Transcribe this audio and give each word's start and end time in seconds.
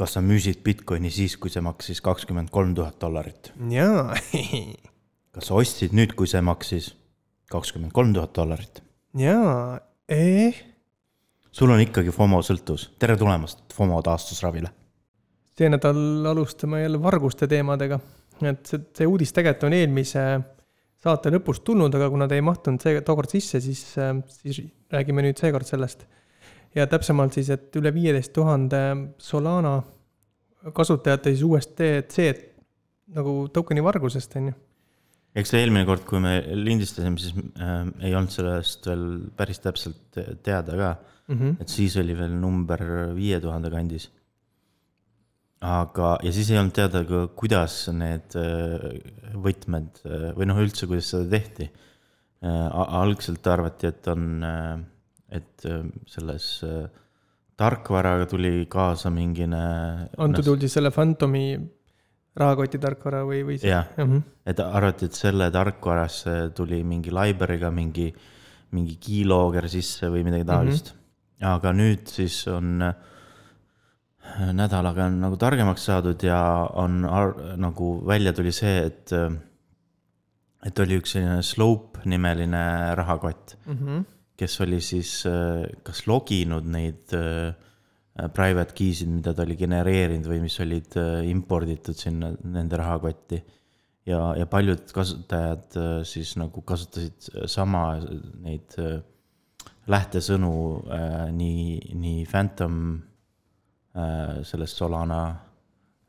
kas 0.00 0.16
sa 0.16 0.22
müüsid 0.24 0.62
Bitcoini 0.64 1.10
siis, 1.12 1.36
kui 1.36 1.52
see 1.52 1.62
maksis 1.64 2.00
kakskümmend 2.04 2.52
kolm 2.54 2.72
tuhat 2.76 2.96
dollarit? 3.02 3.52
jaa 3.72 4.14
kas 5.34 5.50
sa 5.50 5.58
ostsid 5.60 5.94
nüüd, 5.96 6.14
kui 6.18 6.30
see 6.30 6.40
maksis 6.44 6.94
kakskümmend 7.52 7.92
kolm 7.96 8.14
tuhat 8.16 8.32
dollarit? 8.36 8.80
jaa, 9.20 9.80
eh, 10.08 10.62
sul 11.52 11.72
on 11.74 11.82
ikkagi 11.84 12.14
FOMO 12.14 12.40
sõltuvus, 12.46 12.88
tere 13.02 13.18
tulemast 13.20 13.74
FOMO 13.76 14.00
taastusravile. 14.06 14.72
see 15.58 15.68
nädal 15.68 16.30
alustame 16.32 16.84
jälle 16.84 17.02
varguste 17.02 17.50
teemadega. 17.50 18.00
et 18.40 18.64
see, 18.66 18.80
see 18.96 19.10
uudis 19.10 19.36
tegelikult 19.36 19.68
on 19.68 19.76
eelmise 19.76 20.24
saate 21.00 21.32
lõpus 21.32 21.62
tulnud, 21.64 21.94
aga 21.96 22.08
kuna 22.12 22.28
ta 22.28 22.36
ei 22.36 22.44
mahtunud 22.44 22.80
see 22.82 23.00
tookord 23.04 23.32
sisse, 23.32 23.60
siis, 23.64 23.84
siis 24.40 24.64
räägime 24.92 25.24
nüüd 25.24 25.40
seekord 25.40 25.68
sellest. 25.68 26.06
Ja 26.74 26.86
täpsemalt 26.86 27.34
siis, 27.34 27.50
et 27.50 27.76
üle 27.76 27.92
viieteist 27.94 28.32
tuhande 28.32 28.82
Solana 29.18 29.80
kasutajate 30.76 31.32
siis 31.34 31.44
USDC 31.46 32.26
nagu 33.14 33.48
tokeni 33.52 33.82
vargusest, 33.82 34.36
on 34.36 34.52
ju 34.52 34.58
eks 35.38 35.52
eelmine 35.54 35.86
kord, 35.86 36.04
kui 36.08 36.20
me 36.22 36.38
lindistasime, 36.58 37.18
siis 37.20 37.36
äh, 37.62 37.84
ei 38.06 38.14
olnud 38.18 38.34
sellest 38.34 38.88
veel 38.90 39.04
päris 39.38 39.62
täpselt 39.62 40.18
teada 40.42 40.76
ka 40.78 40.94
mm. 41.30 41.36
-hmm. 41.36 41.60
et 41.60 41.68
siis 41.68 41.96
oli 41.96 42.16
veel 42.18 42.34
number 42.34 42.82
viie 43.14 43.40
tuhande 43.40 43.70
kandis. 43.70 44.10
aga, 45.60 46.18
ja 46.22 46.32
siis 46.32 46.50
ei 46.50 46.58
olnud 46.58 46.72
teada 46.72 47.04
ka, 47.04 47.26
kuidas 47.36 47.74
need 47.92 48.36
äh, 48.40 49.00
võtmed 49.36 50.02
äh, 50.06 50.30
või 50.36 50.46
noh, 50.48 50.56
üldse, 50.56 50.86
kuidas 50.86 51.10
seda 51.12 51.28
tehti 51.30 51.68
äh,. 51.68 52.70
algselt 52.72 53.46
arvati, 53.46 53.86
et 53.86 54.08
on, 54.08 54.42
äh, 54.42 54.80
et 55.30 55.66
äh, 55.66 55.84
selles 56.06 56.46
tarkvaraga 57.60 58.26
tuli 58.26 58.66
kaasa 58.72 59.10
mingine. 59.12 59.60
antud 60.18 60.46
juhul 60.46 60.60
siis 60.62 60.78
selle 60.78 60.90
Phantomi 60.94 61.44
rahakoti 62.40 62.78
tarkvara 62.80 63.22
või, 63.26 63.42
või? 63.46 63.58
jah 63.62 63.88
mm, 63.96 64.06
-hmm. 64.06 64.22
et 64.46 64.62
arvati, 64.64 65.10
et 65.10 65.18
selle 65.18 65.50
tarkvarasse 65.54 66.36
tuli 66.56 66.82
mingi 66.86 67.12
library'ga 67.14 67.72
mingi, 67.74 68.08
mingi 68.76 68.96
keylogger 69.02 69.68
sisse 69.68 70.10
või 70.12 70.24
midagi 70.26 70.46
taolist 70.48 70.92
mm. 70.92 70.98
-hmm. 70.98 71.48
aga 71.54 71.72
nüüd 71.76 72.06
siis 72.08 72.38
on 72.48 72.86
äh, 72.86 72.94
nädalaga 74.54 75.08
on 75.10 75.20
nagu 75.24 75.36
targemaks 75.40 75.84
saadud 75.90 76.22
ja 76.22 76.40
on 76.78 77.02
nagu 77.56 77.90
välja 78.06 78.32
tuli 78.32 78.52
see, 78.52 78.86
et, 78.86 79.12
äh, 79.12 79.34
et 80.66 80.78
oli 80.78 81.00
üks 81.00 81.16
selline 81.16 81.42
Slope 81.42 82.04
nimeline 82.04 82.94
rahakott 82.94 83.56
mm, 83.66 83.76
-hmm. 83.76 84.04
Kes 84.40 84.60
oli 84.64 84.80
siis 84.84 85.20
äh, 85.28 85.66
kas 85.84 86.06
loginud 86.08 86.68
neid 86.72 87.12
äh, 87.16 87.52
private 88.34 88.74
key'sid, 88.76 89.10
mida 89.12 89.34
ta 89.36 89.44
oli 89.44 89.56
genereerinud 89.60 90.28
või 90.28 90.40
mis 90.46 90.56
olid 90.64 90.96
äh, 91.00 91.28
imporditud 91.30 91.98
sinna 91.98 92.32
nende 92.44 92.80
rahakotti. 92.80 93.42
ja, 94.08 94.20
ja 94.36 94.46
paljud 94.48 94.90
kasutajad 94.96 95.76
siis 96.08 96.32
nagu 96.40 96.62
kasutasid 96.66 97.46
sama 97.52 98.00
neid 98.40 98.74
lähtesõnu 99.90 100.54
nii, 101.36 101.94
nii 102.00 102.24
Phantom 102.30 102.78
selles 104.48 104.72
Solana 104.78 105.20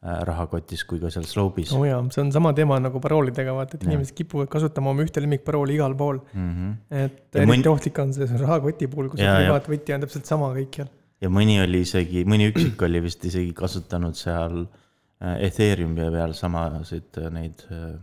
rahakotis 0.01 0.81
kui 0.89 0.97
ka 1.01 1.11
seal 1.13 1.27
Slope'is. 1.29 1.73
oo 1.75 1.83
oh 1.83 1.85
jaa, 1.85 1.99
see 2.13 2.23
on 2.23 2.31
sama 2.33 2.55
teema 2.57 2.79
nagu 2.81 2.99
paroolidega, 3.03 3.53
vaata, 3.53 3.77
et 3.77 3.85
inimesed 3.85 4.15
kipuvad 4.17 4.49
kasutama 4.49 4.89
oma 4.95 5.05
ühte 5.05 5.21
lemmikparooli 5.21 5.75
igal 5.77 5.93
pool 5.97 6.17
mm. 6.33 6.47
-hmm. 6.49 6.71
et 7.03 7.37
eriti 7.37 7.51
mõn... 7.51 7.67
ohtlik 7.69 8.01
on 8.01 8.13
see 8.15 8.25
rahakoti 8.41 8.89
puhul, 8.89 9.11
kui 9.11 9.21
see 9.21 9.35
privaatvõti 9.43 9.95
on 9.97 10.07
täpselt 10.07 10.31
sama 10.31 10.49
kõikjal 10.57 10.89
ja 11.21 11.29
mõni 11.29 11.59
oli 11.61 11.83
isegi, 11.85 12.25
mõni 12.25 12.49
üksik 12.49 12.81
oli 12.87 13.03
vist 13.05 13.25
isegi 13.29 13.53
kasutanud 13.57 14.17
seal 14.17 14.63
äh, 14.63 15.37
Ethereumi 15.47 16.09
peal 16.15 16.33
samasid 16.37 17.21
äh, 17.21 17.29
neid 17.33 17.65
äh, 17.69 17.93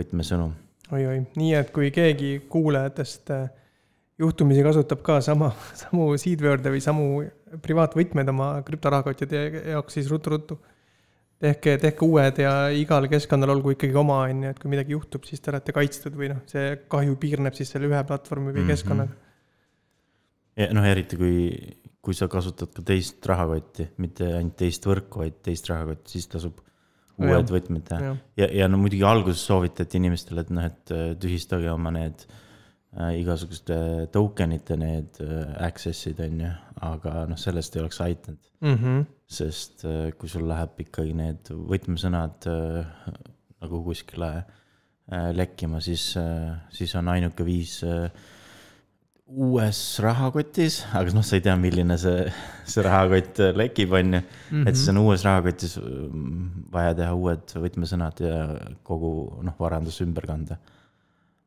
võtmesõnu 0.00 0.48
oi,. 0.48 1.02
oi-oi, 1.02 1.24
nii 1.36 1.52
et 1.60 1.72
kui 1.74 1.92
keegi 1.94 2.38
kuulajatest 2.48 3.34
juhtumisi 4.20 4.64
kasutab 4.64 5.04
ka 5.04 5.20
sama, 5.24 5.52
samu 5.82 6.10
seedword'e 6.20 6.72
või 6.72 6.82
samu 6.84 7.06
privaatvõtmeid 7.64 8.32
oma 8.32 8.50
krüptorahakottide 8.66 9.46
jaoks, 9.74 9.96
siis 9.96 10.10
ruttu-ruttu. 10.12 10.58
Tehke, 11.40 11.76
tehke 11.80 12.06
uued 12.06 12.40
ja 12.42 12.54
igal 12.76 13.08
keskkonnal 13.10 13.54
olgu 13.56 13.74
ikkagi 13.74 13.96
oma, 13.96 14.22
on 14.28 14.44
ju, 14.44 14.54
et 14.54 14.60
kui 14.60 14.72
midagi 14.72 14.94
juhtub, 14.96 15.24
siis 15.28 15.40
te 15.40 15.52
olete 15.52 15.74
kaitstud 15.76 16.16
või 16.16 16.32
noh, 16.34 16.42
see 16.50 16.74
kahju 16.92 17.16
piirneb 17.20 17.56
siis 17.56 17.72
selle 17.74 17.90
ühe 17.90 18.00
platvormi 18.08 18.50
või 18.50 18.60
mm 18.60 18.62
-hmm. 18.62 18.72
keskkonnaga. 18.74 19.12
ja 20.60 20.72
noh, 20.76 20.88
eriti 20.88 21.20
kui 21.20 21.38
kui 22.00 22.16
sa 22.16 22.28
kasutad 22.32 22.70
ka 22.72 22.82
teist 22.82 23.26
rahakotti, 23.28 23.90
mitte 24.00 24.24
ainult 24.24 24.56
teist 24.56 24.86
võrku, 24.88 25.20
vaid 25.20 25.42
teist 25.44 25.66
rahakotti, 25.68 26.14
siis 26.16 26.30
tasub 26.32 26.62
uued 27.20 27.50
võtmed 27.52 27.84
teha. 27.84 28.14
ja, 28.40 28.46
ja 28.48 28.68
no 28.68 28.78
muidugi 28.80 29.04
alguses 29.04 29.42
soovitati 29.44 30.00
inimestele, 30.00 30.40
et 30.40 30.50
noh, 30.50 30.64
et 30.64 30.92
äh, 30.96 31.10
tühistage 31.20 31.68
oma 31.68 31.92
need 31.92 32.24
äh, 32.24 32.38
igasuguste 32.90 33.76
token'ite 34.10 34.76
need 34.80 35.20
äh, 35.22 35.52
access'id 35.66 36.18
on 36.24 36.40
ju, 36.42 36.50
aga 36.90 37.24
noh, 37.30 37.38
sellest 37.38 37.76
ei 37.76 37.84
oleks 37.84 38.00
aidanud 38.02 38.48
mm. 38.60 38.74
-hmm. 38.74 39.04
sest 39.26 39.84
äh, 39.84 40.10
kui 40.18 40.28
sul 40.28 40.48
läheb 40.48 40.80
ikkagi 40.82 41.14
need 41.14 41.52
võtmesõnad 41.54 42.48
äh, 42.50 42.90
nagu 43.62 43.82
kuskile 43.86 44.32
äh, 44.40 45.30
lekkima, 45.36 45.80
siis 45.80 46.16
äh,, 46.16 46.58
siis 46.70 46.94
on 46.98 47.08
ainuke 47.08 47.46
viis 47.46 47.82
äh, 47.84 48.10
uues 49.30 49.78
rahakotis, 50.02 50.80
aga 50.90 51.14
noh, 51.14 51.22
sa 51.22 51.38
ei 51.38 51.44
tea, 51.44 51.54
milline 51.60 51.94
see, 52.02 52.24
see 52.66 52.82
rahakott 52.82 53.38
lekib, 53.54 53.92
on 53.94 54.18
ju. 54.18 54.22
et 54.64 54.74
siis 54.74 54.90
on 54.90 54.98
uues 55.04 55.22
rahakotis 55.24 55.76
mm, 55.78 56.66
vaja 56.72 56.96
teha 56.98 57.14
uued 57.14 57.54
võtmesõnad 57.54 58.22
ja 58.26 58.40
kogu 58.82 59.12
noh, 59.46 59.54
varandus 59.60 60.00
ümber 60.02 60.26
kanda. 60.26 60.58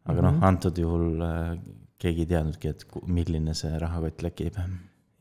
Aga 0.06 0.22
mm 0.22 0.28
-hmm. 0.28 0.40
noh, 0.40 0.47
antud 0.47 0.78
juhul 0.78 1.22
äh, 1.22 1.59
keegi 1.97 2.25
ei 2.25 2.31
teadnudki, 2.34 2.74
et 2.74 2.86
milline 3.08 3.53
see 3.53 3.80
rahakott 3.80 4.22
lekib. 4.22 4.59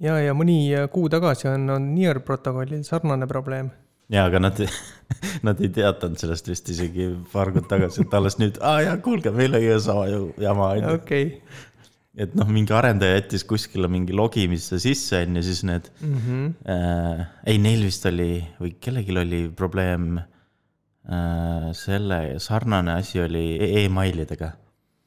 ja, 0.00 0.18
ja 0.18 0.34
mõni 0.34 0.88
kuu 0.90 1.08
tagasi 1.08 1.48
on, 1.48 1.70
on 1.70 1.94
Near 1.94 2.20
protokollil 2.20 2.82
sarnane 2.84 3.26
probleem 3.26 3.70
ja, 4.12 4.24
aga 4.24 4.38
nad, 4.38 4.62
nad 5.46 5.60
ei 5.60 5.68
teatanud 5.68 6.18
sellest 6.18 6.48
vist 6.48 6.68
isegi 6.68 7.10
paar 7.32 7.52
kuud 7.52 7.68
tagasi, 7.70 8.02
et 8.06 8.14
alles 8.14 8.38
nüüd, 8.38 8.58
aa 8.60 8.80
jaa, 8.86 8.96
kuulge, 9.04 9.30
meil 9.30 9.54
oli 9.54 9.80
sama 9.80 10.08
jama, 10.38 10.72
on 10.72 10.82
ju. 10.82 10.96
okei 11.00 11.26
okay 11.26 11.68
et 12.12 12.34
noh, 12.36 12.48
mingi 12.52 12.74
arendaja 12.76 13.16
jättis 13.16 13.44
kuskile 13.48 13.88
mingi 13.88 14.12
logimisse 14.16 14.76
sisse, 14.82 15.22
on 15.24 15.38
ju, 15.38 15.42
siis 15.46 15.62
need 15.64 15.88
mm, 16.00 16.18
-hmm. 16.18 16.50
äh, 16.68 17.26
ei, 17.46 17.58
neil 17.58 17.84
vist 17.86 18.04
oli 18.06 18.44
või 18.60 18.74
kellelgi 18.80 19.16
oli 19.16 19.40
probleem 19.56 20.18
äh, 20.18 21.70
selle, 21.72 22.38
sarnane 22.38 22.98
asi 23.00 23.20
oli 23.20 23.46
e-, 23.56 23.84
emailidega 23.84 24.52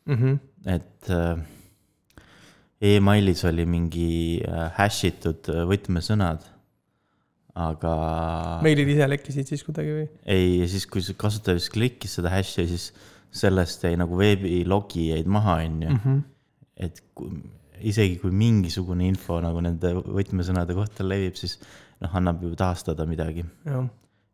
mm. 0.06 0.16
-hmm. 0.16 0.40
et 0.76 1.10
äh, 1.10 1.40
emailis 2.96 3.46
oli 3.46 3.66
mingi 3.66 4.42
äh, 4.48 4.70
hash 4.78 5.10
itud 5.12 5.50
võtmesõnad, 5.72 6.46
aga. 7.56 7.96
meilid 8.66 8.94
ise 8.96 9.10
lekkisid 9.10 9.48
siis 9.48 9.64
kuidagi 9.64 9.98
või? 10.00 10.08
ei, 10.26 10.62
ja 10.62 10.70
siis, 10.70 10.88
kui 10.88 11.02
kasutaja 11.18 11.60
vist 11.60 11.74
klikkis 11.74 12.18
seda 12.20 12.34
hash'i, 12.34 12.68
siis 12.68 12.94
sellest 13.36 13.84
jäi 13.84 13.98
nagu 14.00 14.18
veebilogi 14.18 15.10
jäid 15.12 15.28
maha, 15.28 15.60
on 15.66 15.84
ju 15.84 15.92
mhm 15.98 16.24
et 16.76 17.02
kui, 17.16 17.32
isegi 17.86 18.18
kui 18.22 18.34
mingisugune 18.36 19.08
info 19.08 19.40
nagu 19.44 19.62
nende 19.64 19.94
võtmesõnade 19.96 20.76
kohta 20.78 21.06
levib, 21.08 21.38
siis 21.40 21.58
noh, 22.04 22.12
annab 22.20 22.44
ju 22.44 22.54
taastada 22.60 23.08
midagi. 23.08 23.46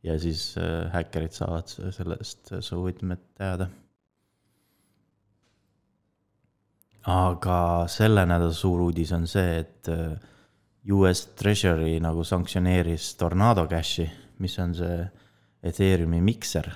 ja 0.02 0.18
siis 0.20 0.56
äh, 0.58 0.90
häkkerid 0.94 1.36
saavad 1.38 1.70
sellest 1.70 2.56
su 2.66 2.82
võtmed 2.82 3.22
teada. 3.38 3.70
Aga 7.10 7.88
selle 7.90 8.26
nädala 8.30 8.54
suur 8.54 8.86
uudis 8.88 9.12
on 9.16 9.26
see, 9.30 9.62
et 9.64 9.90
äh, 9.90 10.14
US 10.94 11.28
Treasury 11.38 12.00
nagu 12.02 12.24
sanktsioneeris 12.26 13.16
Tornado 13.18 13.68
Cashi, 13.70 14.08
mis 14.42 14.58
on 14.60 14.76
see 14.78 15.02
Ethereumi 15.64 16.22
mikser. 16.26 16.72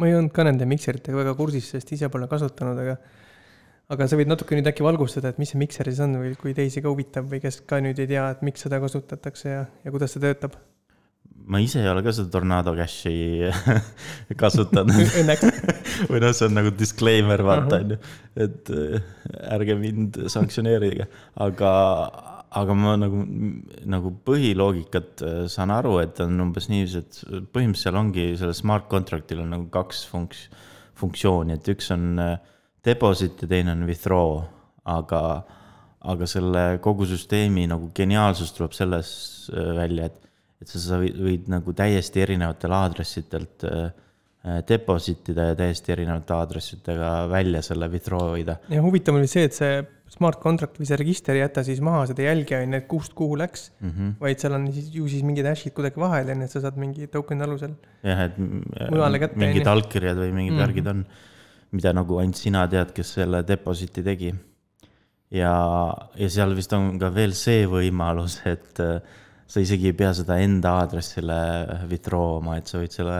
ma 0.00 0.08
ei 0.08 0.14
olnud 0.16 0.32
ka 0.32 0.44
nende 0.48 0.64
mikseritega 0.64 1.18
väga 1.18 1.34
kursis, 1.36 1.66
sest 1.74 1.90
ise 1.92 2.08
pole 2.08 2.28
kasutanud, 2.28 2.78
aga 2.80 2.96
aga 3.92 4.06
sa 4.08 4.16
võid 4.16 4.30
natuke 4.30 4.56
nüüd 4.56 4.68
äkki 4.70 4.84
valgustada, 4.86 5.32
et 5.32 5.40
mis 5.42 5.50
see 5.52 5.60
mikser 5.60 5.88
siis 5.90 6.00
on 6.00 6.14
või 6.22 6.32
kui 6.40 6.54
teisi 6.56 6.80
ka 6.80 6.88
huvitab 6.88 7.28
või 7.28 7.42
kes 7.42 7.60
ka 7.68 7.82
nüüd 7.84 7.98
ei 8.00 8.08
tea, 8.08 8.30
et 8.32 8.44
miks 8.46 8.64
seda 8.64 8.80
kasutatakse 8.80 9.50
ja, 9.50 9.64
ja 9.84 9.92
kuidas 9.92 10.14
see 10.14 10.22
töötab? 10.24 10.56
Ma 11.50 11.58
ise 11.58 11.80
ei 11.82 11.88
ole 11.90 12.02
ka 12.06 12.12
seda 12.14 12.30
Tornado 12.30 12.74
Cashi 12.78 13.50
kasutanud. 14.40 14.94
Või 16.10 16.22
noh, 16.22 16.34
see 16.36 16.46
on 16.46 16.56
nagu 16.56 16.72
disclaimer, 16.76 17.42
vaata 17.46 17.80
on 17.80 17.94
ju, 17.94 17.98
et 18.46 18.70
äh, 18.74 19.08
ärge 19.56 19.76
mind 19.80 20.20
sanktsioneerige, 20.30 21.08
aga, 21.42 21.72
aga 22.60 22.76
ma 22.78 22.94
nagu, 23.00 23.24
nagu 23.90 24.14
põhiloogikat 24.28 25.26
äh, 25.26 25.42
saan 25.50 25.74
aru, 25.74 25.96
et 26.04 26.22
on 26.22 26.46
umbes 26.46 26.70
niiviisi, 26.70 27.02
et 27.02 27.20
põhimõtteliselt 27.50 27.82
seal 27.82 28.00
ongi 28.04 28.28
sellel 28.38 28.56
smart 28.56 28.86
contract'il 28.92 29.42
on 29.42 29.54
nagu 29.56 29.68
kaks 29.74 30.06
funks-, 30.12 30.46
funktsiooni, 31.02 31.58
et 31.58 31.74
üks 31.74 31.90
on 31.96 32.14
äh, 32.22 32.36
deposit 32.86 33.42
ja 33.42 33.50
teine 33.50 33.74
on 33.74 33.86
withdraw, 33.90 34.38
aga, 34.88 35.24
aga 36.14 36.30
selle 36.30 36.64
kogu 36.84 37.10
süsteemi 37.10 37.66
nagu 37.68 37.90
geniaalsus 37.96 38.54
tuleb 38.54 38.72
selles 38.78 39.10
välja, 39.50 40.06
et, 40.06 40.29
et 40.60 40.68
sa, 40.68 40.80
sa 40.82 41.00
võid, 41.00 41.16
võid 41.16 41.50
nagu 41.52 41.74
täiesti 41.76 42.22
erinevatel 42.24 42.74
aadressidelt 42.76 43.64
äh, 43.68 43.90
deposit 44.68 45.28
ida 45.32 45.50
ja 45.50 45.56
täiesti 45.56 45.92
erinevate 45.92 46.32
aadressidega 46.32 47.08
välja 47.28 47.60
selle 47.64 47.90
withdraw 47.92 48.36
ida. 48.40 48.56
ja 48.72 48.80
huvitav 48.84 49.18
oli 49.18 49.28
see, 49.28 49.44
et 49.48 49.56
see 49.56 49.80
smart 50.10 50.40
contract 50.42 50.80
või 50.80 50.88
see 50.88 50.98
register 50.98 51.36
ei 51.36 51.44
jäta 51.44 51.62
siis 51.66 51.82
maha 51.84 52.06
seda 52.10 52.24
jälge, 52.24 52.56
on 52.58 52.74
ju, 52.74 52.80
et 52.80 52.88
kust 52.90 53.14
kuhu 53.18 53.36
läks 53.40 53.68
mm. 53.78 53.90
-hmm. 53.90 54.14
vaid 54.24 54.42
seal 54.42 54.56
on 54.56 54.66
siis 54.72 54.88
ju 54.94 55.08
siis 55.08 55.24
mingid 55.26 55.46
hash'id 55.46 55.76
kuidagi 55.76 56.00
vahel, 56.02 56.32
on 56.32 56.44
ju, 56.44 56.48
et 56.48 56.56
sa 56.56 56.64
saad 56.64 56.80
mingi 56.80 57.06
token'i 57.12 57.46
alusel. 57.46 57.76
jah, 58.02 58.24
et 58.26 59.36
mingid 59.36 59.68
allkirjad 59.74 60.16
või 60.16 60.32
mingid 60.32 60.54
mm 60.54 60.58
-hmm. 60.58 60.66
värgid 60.66 60.86
on, 60.94 61.04
mida 61.76 61.92
nagu 61.94 62.18
ainult 62.18 62.40
sina 62.40 62.66
tead, 62.68 62.92
kes 62.96 63.14
selle 63.20 63.44
deposit'i 63.46 64.02
tegi. 64.02 64.34
ja, 65.30 65.54
ja 66.16 66.28
seal 66.28 66.56
vist 66.56 66.72
on 66.72 66.98
ka 66.98 67.12
veel 67.14 67.36
see 67.36 67.66
võimalus, 67.68 68.40
et 68.48 68.80
äh, 68.80 69.19
sa 69.50 69.62
isegi 69.62 69.90
ei 69.90 69.96
pea 69.98 70.12
seda 70.14 70.38
enda 70.42 70.76
aadressile 70.80 71.38
withdraw 71.90 72.38
oma, 72.38 72.56
et 72.60 72.70
sa 72.70 72.78
võid 72.78 72.94
selle 72.94 73.18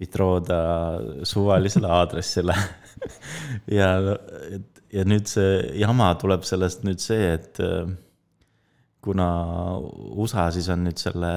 withdraw 0.00 0.38
da 0.46 0.60
suvalisele 1.26 1.90
aadressile 1.98 2.56
ja, 3.78 3.90
ja 4.94 5.04
nüüd 5.08 5.28
see 5.30 5.60
jama 5.82 6.12
tuleb 6.20 6.46
sellest 6.46 6.86
nüüd 6.86 7.02
see, 7.02 7.34
et 7.34 7.60
äh, 7.62 7.84
kuna 9.04 9.28
USA 10.16 10.48
siis 10.54 10.70
on 10.72 10.86
nüüd 10.86 11.00
selle 11.00 11.32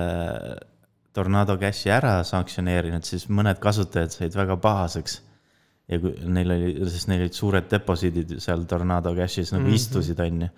Tornado 1.18 1.58
Cashi 1.58 1.90
ära 1.90 2.20
sanktsioneerinud, 2.28 3.06
siis 3.08 3.26
mõned 3.34 3.58
kasutajad 3.62 4.14
said 4.14 4.36
väga 4.38 4.60
pahaseks. 4.62 5.24
ja 5.88 5.98
kui 6.04 6.12
neil 6.36 6.52
oli, 6.52 6.72
sest 6.92 7.08
neil 7.08 7.24
olid 7.24 7.36
suured 7.36 7.70
deposiidid 7.72 8.36
seal 8.44 8.66
Tornado 8.70 9.14
Cashis 9.16 9.54
nagu 9.54 9.64
mm 9.64 9.70
-hmm. 9.70 9.80
istusid, 9.80 10.20
on 10.20 10.42
ju. 10.42 10.50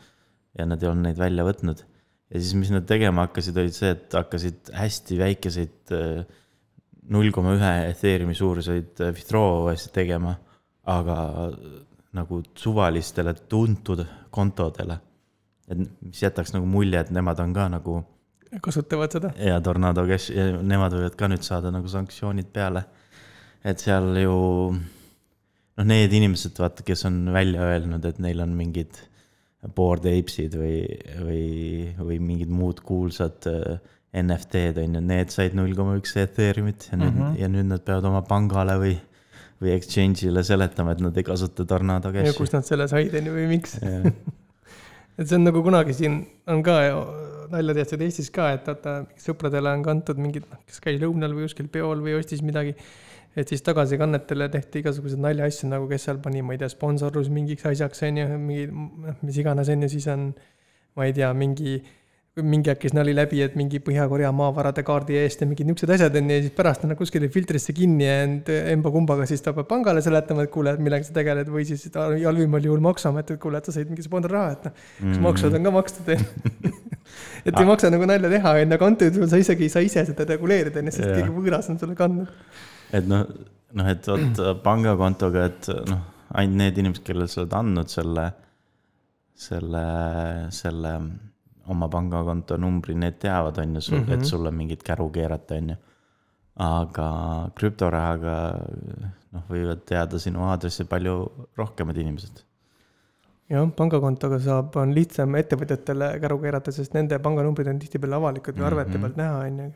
ja 0.57 0.65
nad 0.65 0.83
ei 0.83 0.89
olnud 0.89 1.05
neid 1.05 1.17
välja 1.17 1.45
võtnud. 1.45 1.83
Ja 2.29 2.41
siis, 2.41 2.53
mis 2.57 2.71
nad 2.73 2.85
tegema 2.89 3.25
hakkasid, 3.27 3.57
olid 3.57 3.75
see, 3.75 3.93
et 3.95 4.13
hakkasid 4.13 4.71
hästi 4.75 5.17
väikeseid 5.19 5.95
äh, 5.97 6.21
null 7.09 7.33
koma 7.33 7.55
ühe 7.57 7.73
Ethereumi 7.89 8.37
suuruseid 8.37 9.01
äh, 9.01 9.13
withdraw'e 9.15 9.75
tegema, 9.93 10.35
aga 10.89 11.17
nagu 12.17 12.41
suvalistele 12.57 13.33
tuntud 13.49 14.05
kontodele. 14.33 14.99
et 15.69 15.77
mis 15.77 16.21
jätaks 16.23 16.55
nagu 16.55 16.65
mulje, 16.65 16.97
et 16.97 17.11
nemad 17.13 17.39
on 17.39 17.51
ka 17.53 17.67
nagu. 17.69 17.99
kasutavad 18.61 19.13
seda. 19.13 19.33
ja 19.37 19.59
Tornado 19.61 20.05
Cash, 20.09 20.33
nemad 20.61 20.95
võivad 20.97 21.17
ka 21.17 21.29
nüüd 21.29 21.45
saada 21.45 21.71
nagu 21.73 21.87
sanktsioonid 21.87 22.49
peale. 22.53 22.85
et 23.63 23.79
seal 23.79 24.17
ju 24.17 24.37
noh, 24.73 25.85
need 25.85 26.13
inimesed, 26.13 26.57
vaata, 26.59 26.85
kes 26.85 27.05
on 27.09 27.21
välja 27.33 27.61
öelnud, 27.73 28.05
et 28.05 28.19
neil 28.19 28.41
on 28.41 28.55
mingid 28.57 28.97
board 29.75 30.07
apes'id 30.07 30.55
või, 30.55 30.81
või, 31.19 31.45
või 31.99 32.19
mingid 32.23 32.51
muud 32.53 32.79
kuulsad 32.85 33.47
äh, 33.51 33.79
NFT-d 34.15 34.85
on 34.85 34.97
ju, 34.97 35.03
need 35.05 35.33
said 35.33 35.55
null 35.57 35.75
koma 35.77 35.97
üks 35.99 36.15
Ethereumit 36.17 36.89
ja 36.91 36.97
nüüd 36.97 37.11
mm, 37.11 37.21
-hmm. 37.21 37.39
ja 37.41 37.49
nüüd 37.51 37.69
nad 37.69 37.83
peavad 37.85 38.07
oma 38.09 38.23
pangale 38.25 38.77
või, 38.81 38.95
või 39.61 39.75
exchange'ile 39.75 40.43
seletama, 40.47 40.95
et 40.95 41.03
nad 41.03 41.17
ei 41.17 41.27
kasuta 41.27 41.67
Tornado 41.67 42.13
Cashi. 42.15 42.31
ja 42.31 42.37
kust 42.37 42.55
nad 42.55 42.65
selle 42.65 42.87
said, 42.87 43.13
on 43.19 43.29
ju, 43.29 43.35
või 43.35 43.49
miks 43.51 43.75
et 45.19 45.27
see 45.27 45.35
on 45.35 45.43
nagu 45.43 45.61
kunagi 45.65 45.97
siin 45.97 46.23
on 46.47 46.63
ka 46.65 46.79
nalja 47.53 47.75
tehtud 47.81 48.03
Eestis 48.05 48.29
ka, 48.33 48.51
et 48.55 48.67
vaata, 48.69 48.95
sõpradele 49.19 49.71
on 49.73 49.83
kantud 49.85 50.19
mingid, 50.21 50.45
noh, 50.49 50.61
kes 50.69 50.81
käis 50.83 50.99
lõunal 51.01 51.33
või 51.35 51.47
kuskil 51.47 51.69
peol 51.71 52.03
või 52.03 52.15
ostis 52.19 52.43
midagi. 52.45 52.75
Et 53.39 53.51
siis 53.51 53.63
tagasikannetele 53.65 54.49
tehti 54.53 54.83
igasuguseid 54.83 55.21
naljaasju 55.23 55.69
nagu, 55.71 55.87
kes 55.91 56.09
seal 56.09 56.19
pani, 56.23 56.43
ma 56.45 56.55
ei 56.55 56.61
tea, 56.61 56.71
sponsorlus 56.71 57.31
mingiks 57.33 57.67
asjaks, 57.69 58.03
on 58.07 58.19
ju, 58.21 58.27
mingi, 58.37 58.67
noh, 59.05 59.21
mis 59.23 59.39
iganes, 59.41 59.71
on 59.71 59.85
ju, 59.85 59.93
siis 59.95 60.09
on, 60.11 60.29
ma 60.99 61.07
ei 61.07 61.15
tea, 61.15 61.31
mingi 61.37 61.79
mingi 62.45 62.69
aeg 62.71 62.79
käis 62.79 62.93
nali 62.95 63.13
läbi, 63.15 63.41
et 63.43 63.55
mingi 63.59 63.81
Põhja-Korea 63.83 64.29
maavarade 64.35 64.83
kaardi 64.87 65.17
eest 65.19 65.41
ja 65.43 65.47
mingid 65.49 65.67
niisugused 65.67 65.91
asjad 65.95 66.15
on 66.19 66.29
ja 66.31 66.37
siis 66.43 66.53
pärast 66.55 66.85
on 66.85 66.93
nad 66.93 66.99
kuskile 66.99 67.27
filtrisse 67.33 67.73
kinni 67.75 68.05
jäänud 68.05 68.51
emba-kumbaga, 68.75 69.25
siis 69.27 69.43
ta 69.43 69.51
peab 69.57 69.67
pangale 69.67 70.03
seletama, 70.05 70.45
et 70.45 70.53
kuule, 70.53 70.75
et 70.77 70.83
millega 70.83 71.07
sa 71.07 71.15
tegeled 71.17 71.49
või 71.51 71.65
siis 71.67 71.89
halvimal 71.97 72.69
juhul 72.69 72.83
Maksuamet, 72.85 73.33
et 73.35 73.41
kuule, 73.41 73.59
et 73.59 73.67
sa 73.67 73.75
said 73.75 73.91
mingi 73.91 74.05
sponsorraha, 74.05 74.55
et 74.55 74.69
noh, 74.69 74.77
kas 74.77 75.03
mm 75.03 75.11
-hmm. 75.11 75.27
maksud 75.27 75.59
on 75.59 75.67
ka 75.67 75.75
makstud, 75.79 76.13
on 76.15 76.77
et 77.45 77.59
ei 77.59 77.65
maksa 77.65 77.89
nagu 77.93 78.05
nalja 78.09 78.29
teha, 78.31 78.55
on 78.55 78.65
ju, 78.65 78.73
aga 78.77 78.91
antud 78.93 79.15
juhul 79.15 79.29
sa 79.31 79.41
isegi 79.41 79.67
ei 79.67 79.73
saa 79.75 79.85
ise 79.85 80.05
seda 80.05 80.27
reguleerida, 80.29 80.79
on 80.79 80.91
ju, 80.91 80.95
sest 80.97 81.09
keegi 81.09 81.33
võõras 81.35 81.69
on 81.71 81.79
sulle 81.81 81.95
kandnud. 81.99 82.29
Et 82.93 83.07
noh, 83.07 83.25
noh, 83.77 83.89
et 83.89 84.07
vot 84.09 84.41
pangakontoga, 84.67 85.45
et 85.49 85.69
noh, 85.89 86.05
ainult 86.39 86.61
need 86.63 86.81
inimesed, 86.83 87.05
kellele 87.05 87.29
sa 87.29 87.43
oled 87.43 87.55
andnud 87.59 87.91
selle, 87.91 88.25
selle, 89.47 89.83
selle 90.55 90.95
oma 91.69 91.89
pangakonto 91.91 92.57
numbri, 92.57 92.95
need 92.97 93.19
teavad, 93.21 93.61
on 93.61 93.77
ju, 93.77 93.81
sul 93.81 93.97
mm, 93.99 94.03
-hmm. 94.03 94.13
et 94.13 94.19
mhm. 94.19 94.29
sulle 94.33 94.51
mingit 94.51 94.83
käru 94.83 95.09
keerata, 95.09 95.55
on 95.55 95.69
ju. 95.69 95.77
aga 96.59 97.07
krüptorahaga 97.55 98.35
noh, 99.31 99.43
võivad 99.49 99.85
teada 99.87 100.19
sinu 100.19 100.43
aadressi 100.49 100.83
palju 100.83 101.13
rohkemad 101.57 101.97
inimesed. 101.97 102.43
jah, 103.49 103.69
pangakontoga 103.75 104.39
saab, 104.39 104.75
on 104.75 104.93
lihtsam 104.93 105.35
ettevõtjatele 105.35 106.19
käru 106.21 106.39
keerata, 106.41 106.71
sest 106.71 106.93
nende 106.93 107.19
panganumbrid 107.19 107.67
on 107.67 107.79
tihtipeale 107.79 108.15
avalikud 108.15 108.57
või 108.57 108.65
arvete 108.65 108.89
mm 108.89 108.95
-hmm. 108.95 109.01
pealt 109.01 109.17
näha, 109.17 109.37
on 109.45 109.59
ju 109.59 109.71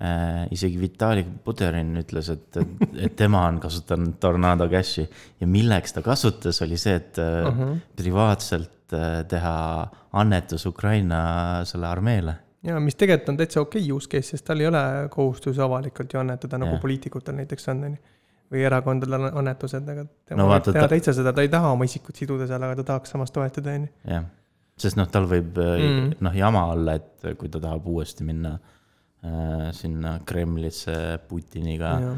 äh, 0.00 0.46
isegi 0.54 0.80
Vitalik 0.80 1.28
Buterin 1.44 1.96
ütles, 2.00 2.30
et, 2.32 2.60
et 2.96 3.16
tema 3.16 3.46
on 3.48 3.58
kasutanud 3.60 4.20
Tornado 4.20 4.68
Cashi 4.70 5.04
ja 5.40 5.48
milleks 5.50 5.96
ta 5.96 6.04
kasutas, 6.06 6.62
oli 6.64 6.78
see, 6.80 6.94
et 7.00 7.18
uh 7.18 7.48
äh, 7.48 7.58
-huh. 7.58 7.74
privaatselt 7.96 8.78
Äh, 8.92 9.24
teha 9.28 9.88
annetus 10.12 10.66
Ukraina 10.66 11.18
selle 11.64 11.86
armeele. 11.88 12.34
ja 12.62 12.80
mis 12.80 12.94
tegelikult 12.94 13.30
on 13.32 13.38
täitsa 13.40 13.60
okei 13.60 13.80
okay 13.82 13.96
use 13.96 14.08
case, 14.08 14.34
sest 14.34 14.44
tal 14.44 14.60
ei 14.60 14.66
ole 14.68 14.82
kohustus 15.10 15.58
avalikult 15.58 16.12
ju 16.12 16.20
annetada, 16.20 16.58
nagu 16.60 16.76
ja. 16.76 16.80
poliitikutel 16.82 17.38
näiteks 17.38 17.68
on, 17.72 17.80
on 17.88 17.94
ju. 17.96 18.18
või 18.52 18.66
erakondadel 18.68 19.30
annetused, 19.30 19.88
aga 19.94 20.04
tema 20.28 20.42
no, 20.42 20.50
võib 20.50 20.66
teha 20.68 20.84
ta... 20.84 20.90
täitsa 20.92 21.16
seda, 21.16 21.32
ta 21.32 21.46
ei 21.46 21.48
taha 21.54 21.72
oma 21.72 21.88
isikut 21.88 22.20
siduda 22.20 22.46
seal, 22.50 22.66
aga 22.66 22.82
ta 22.82 22.86
tahaks 22.90 23.14
samas 23.16 23.32
toetada, 23.32 23.78
on 23.80 23.88
ju. 23.88 23.94
jah, 24.12 24.28
sest 24.84 25.00
noh, 25.00 25.08
tal 25.14 25.30
võib 25.30 25.56
äh, 25.62 25.72
mm. 25.78 26.12
noh, 26.28 26.36
jama 26.36 26.66
olla, 26.74 26.98
et 27.00 27.32
kui 27.40 27.48
ta 27.48 27.62
tahab 27.64 27.88
uuesti 27.94 28.28
minna 28.28 28.58
äh, 28.58 28.81
sinna 29.72 30.16
Kremlisse 30.26 31.18
Putiniga 31.28 31.92
ja. 32.02 32.12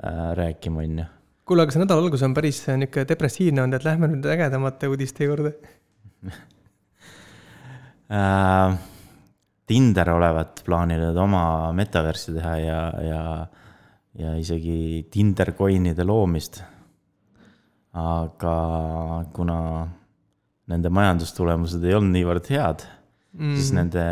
äh, 0.00 0.32
rääkima, 0.38 0.80
on 0.80 0.98
ju 1.02 1.04
kuule, 1.46 1.62
aga 1.62 1.74
see 1.74 1.82
nädala 1.82 2.02
algus 2.02 2.24
on 2.26 2.34
päris 2.34 2.62
niisugune 2.66 3.06
depressiivne 3.10 3.62
olnud, 3.62 3.78
et 3.78 3.86
lähme 3.86 4.08
nüüd 4.10 4.24
ägedamate 4.32 4.88
uudiste 4.90 5.28
juurde 5.28 5.52
äh, 8.16 8.78
Tinder 9.66 10.10
olevat 10.14 10.62
plaaninud 10.66 11.16
oma 11.18 11.44
metaversi 11.74 12.34
teha 12.36 12.56
ja, 12.62 12.80
ja, 13.02 13.22
ja 14.14 14.34
isegi 14.38 15.06
Tinder 15.10 15.52
coin'ide 15.58 16.06
loomist. 16.06 16.62
aga 17.96 18.56
kuna 19.34 19.58
nende 20.70 20.90
majandustulemused 20.92 21.84
ei 21.86 21.94
olnud 21.96 22.12
niivõrd 22.12 22.50
head 22.52 22.84
mm., 23.32 23.54
siis 23.56 23.72
nende 23.74 24.04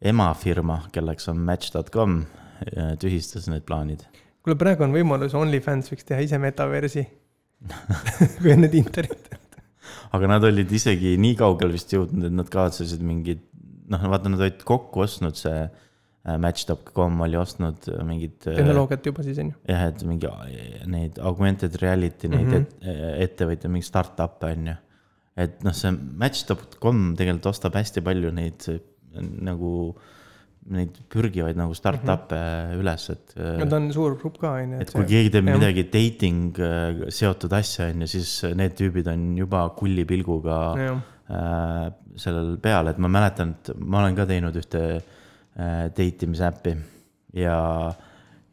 emafirma, 0.00 0.82
kelleks 0.92 1.28
on 1.28 1.40
Match.com, 1.46 2.20
tühistas 3.02 3.48
need 3.50 3.66
plaanid. 3.66 4.06
kuule, 4.42 4.58
praegu 4.58 4.86
on 4.86 4.94
võimalus, 4.94 5.34
OnlyFans 5.38 5.90
võiks 5.92 6.06
teha 6.06 6.22
ise 6.24 6.38
metaversi 6.42 7.06
kui 8.38 8.54
enne 8.54 8.70
Tinderit 8.70 9.28
aga 10.16 10.30
nad 10.30 10.46
olid 10.48 10.72
isegi 10.74 11.16
nii 11.20 11.36
kaugele 11.38 11.76
vist 11.76 11.92
jõudnud, 11.94 12.28
et 12.28 12.34
nad 12.34 12.48
kavatsesid 12.52 13.04
mingid, 13.04 13.44
noh, 13.92 14.08
vaata, 14.12 14.32
nad 14.32 14.42
olid 14.44 14.64
kokku 14.68 15.04
ostnud 15.04 15.38
see 15.38 15.54
äh, 15.64 16.36
Match.com 16.40 17.22
oli 17.24 17.38
ostnud 17.40 17.88
mingid. 18.08 18.36
Äh, 18.46 18.58
tehnoloogiat 18.60 19.08
juba 19.10 19.24
siis 19.26 19.40
on 19.42 19.52
ju. 19.52 19.62
jah, 19.70 19.88
et 19.92 20.04
mingi 20.08 20.32
neid 20.90 21.20
augmented 21.30 21.78
reality 21.82 22.30
neid 22.32 22.46
mm 22.46 22.54
-hmm. 22.54 22.92
et, 22.92 23.24
ettevõtjaid, 23.30 23.72
mingeid 23.72 23.90
startup'e 23.90 24.52
on 24.56 24.70
ju. 24.72 24.76
et 25.44 25.64
noh, 25.66 25.76
see 25.76 25.92
Match.com 25.92 27.10
tegelikult 27.18 27.52
ostab 27.54 27.76
hästi 27.78 28.04
palju 28.04 28.32
neid 28.34 28.70
nagu 29.16 29.72
äh, 29.90 30.14
neid 30.74 30.96
pürgivaid 31.12 31.58
nagu 31.58 31.74
startup'e 31.76 32.38
mm 32.38 32.72
-hmm. 32.72 32.80
üles, 32.82 33.04
et. 33.14 33.34
no 33.60 33.66
ta 33.68 33.76
on 33.76 33.90
suur 33.92 34.16
grupp 34.20 34.38
ka, 34.40 34.52
on 34.62 34.72
ju. 34.72 34.80
et 34.80 34.90
kui 34.92 35.02
see... 35.02 35.10
keegi 35.12 35.30
teeb 35.34 35.48
jah. 35.48 35.58
midagi 35.58 35.84
dating 35.92 36.58
äh, 36.58 37.04
seotud 37.20 37.52
asja, 37.60 37.88
on 37.92 38.04
ju, 38.04 38.10
siis 38.14 38.32
need 38.58 38.76
tüübid 38.80 39.08
on 39.12 39.36
juba 39.38 39.68
kulli 39.78 40.04
pilguga 40.04 40.58
äh, 40.76 41.86
sellel 42.16 42.56
peal, 42.64 42.92
et 42.92 42.98
ma 42.98 43.08
mäletan, 43.08 43.54
et 43.56 43.72
ma 43.78 44.02
olen 44.02 44.18
ka 44.18 44.26
teinud 44.28 44.56
ühte 44.60 44.82
äh, 44.98 45.84
date 45.88 46.28
imise 46.28 46.48
äppi 46.50 46.76
ja, 47.44 47.58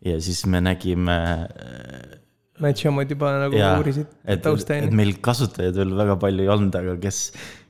ja 0.05 0.21
siis 0.21 0.45
me 0.45 0.62
nägime 0.63 1.19
äh, 1.50 2.21
Match'i 2.63 2.88
omad 2.88 3.09
juba 3.12 3.33
nagu 3.35 3.57
ja, 3.59 3.74
uurisid 3.75 4.07
tausta, 4.41 4.77
on 4.77 4.85
ju. 4.85 4.88
et 4.88 4.95
meil 4.95 5.17
kasutajaid 5.19 5.75
veel 5.75 5.91
väga 5.97 6.15
palju 6.21 6.45
ei 6.45 6.51
olnud, 6.53 6.75
aga 6.79 6.95
kes 7.03 7.25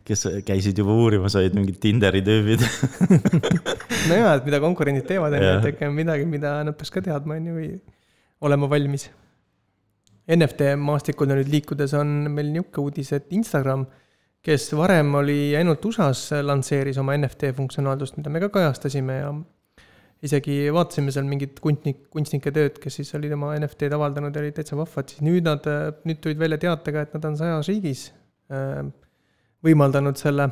kes 0.06 0.28
käisid 0.46 0.78
juba 0.78 0.94
uurimas, 0.94 1.36
olid 1.40 1.56
mingid 1.58 1.80
Tinderi 1.82 2.22
tüübid. 2.26 2.64
No 4.06 4.18
jaa, 4.20 4.36
et 4.38 4.46
mida 4.46 4.60
konkurendid 4.62 5.08
teevad, 5.10 5.34
on 5.34 5.42
ju, 5.42 5.54
et 5.58 5.64
äkki 5.72 5.88
on 5.88 5.96
midagi, 5.98 6.28
mida 6.30 6.60
nad 6.68 6.76
peaks 6.78 6.92
ka 6.94 7.02
teadma, 7.02 7.40
on 7.40 7.48
ju, 7.50 7.54
või 7.58 7.70
olema 8.46 8.68
valmis. 8.70 9.08
NFT 10.30 10.76
maastikul 10.78 11.32
nüüd 11.32 11.50
liikudes 11.50 11.96
on 11.98 12.12
meil 12.34 12.52
niisugune 12.54 12.86
uudis, 12.86 13.10
et 13.18 13.34
Instagram, 13.34 13.88
kes 14.46 14.68
varem 14.78 15.10
oli 15.18 15.40
ainult 15.58 15.86
USA-s, 15.90 16.36
lansseeris 16.46 17.00
oma 17.02 17.16
NFT 17.18 17.50
funktsionaalsust, 17.58 18.20
mida 18.20 18.34
me 18.34 18.44
ka 18.44 18.52
kajastasime 18.54 19.18
ja 19.18 19.32
isegi 20.26 20.60
vaatasime 20.74 21.14
seal 21.14 21.26
mingit 21.30 21.58
kunstnik, 21.64 22.06
kunstnike 22.14 22.54
tööd, 22.54 22.78
kes 22.82 23.02
siis 23.02 23.10
olid 23.18 23.34
oma 23.34 23.56
NFT-d 23.58 23.98
avaldanud 23.98 24.38
ja 24.38 24.46
olid 24.46 24.60
täitsa 24.60 24.78
vahvad, 24.78 25.10
siis 25.10 25.26
nüüd 25.26 25.50
nad, 25.50 25.66
nüüd 26.06 26.22
tulid 26.22 26.42
välja 26.42 26.62
teatega, 26.62 27.06
et 27.06 27.18
nad 27.18 27.26
on 27.32 27.42
sajas 27.42 27.74
riigis 27.74 28.08
võimaldanud 29.66 30.20
selle 30.20 30.50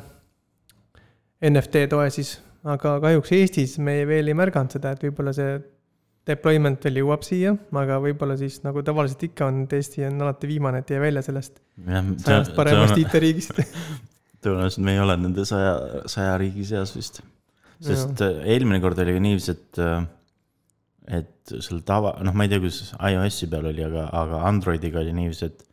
NFT 1.44 1.86
toe 1.92 2.08
siis, 2.14 2.36
aga 2.64 2.98
kahjuks 3.04 3.32
Eestis 3.36 3.78
me 3.82 4.00
veel 4.08 4.30
ei 4.32 4.36
märganud 4.38 4.74
seda, 4.74 4.94
et 4.94 5.04
võib-olla 5.04 5.34
see 5.36 5.58
deployment 6.24 6.80
veel 6.86 7.02
jõuab 7.02 7.24
siia, 7.26 7.52
aga 7.76 8.00
võib-olla 8.00 8.38
siis 8.40 8.62
nagu 8.64 8.82
tavaliselt 8.84 9.26
ikka 9.28 9.50
on, 9.50 9.66
et 9.66 9.76
Eesti 9.76 10.06
on 10.08 10.24
alati 10.24 10.48
viimane, 10.48 10.80
et 10.80 10.90
ei 10.90 10.98
jää 10.98 11.04
välja 11.04 11.22
sellest 11.26 11.60
sajast 12.24 12.56
paremast 12.56 12.98
IT-riigist 13.02 13.60
tõenäoliselt 14.44 14.84
me 14.84 14.94
ei 14.94 15.02
ole 15.02 15.16
nende 15.20 15.44
saja, 15.48 15.74
saja 16.10 16.36
riigi 16.40 16.66
seas 16.68 16.92
vist. 16.96 17.20
sest 17.84 18.20
ja. 18.20 18.30
Äh, 18.30 18.50
eelmine 18.54 18.80
kord 18.82 19.00
oli 19.02 19.16
ka 19.16 19.22
niiviisi, 19.24 19.54
et, 19.54 19.80
äh, 19.82 21.20
et 21.20 21.54
seal 21.54 21.82
tava, 21.86 22.14
noh, 22.24 22.36
ma 22.36 22.46
ei 22.46 22.52
tea, 22.52 22.62
kuidas 22.62 22.94
iOS-i 22.98 23.50
peal 23.52 23.70
oli, 23.72 23.84
aga, 23.86 24.08
aga 24.22 24.42
Androidiga 24.50 25.02
oli 25.02 25.14
niiviisi, 25.16 25.50
et 25.50 25.64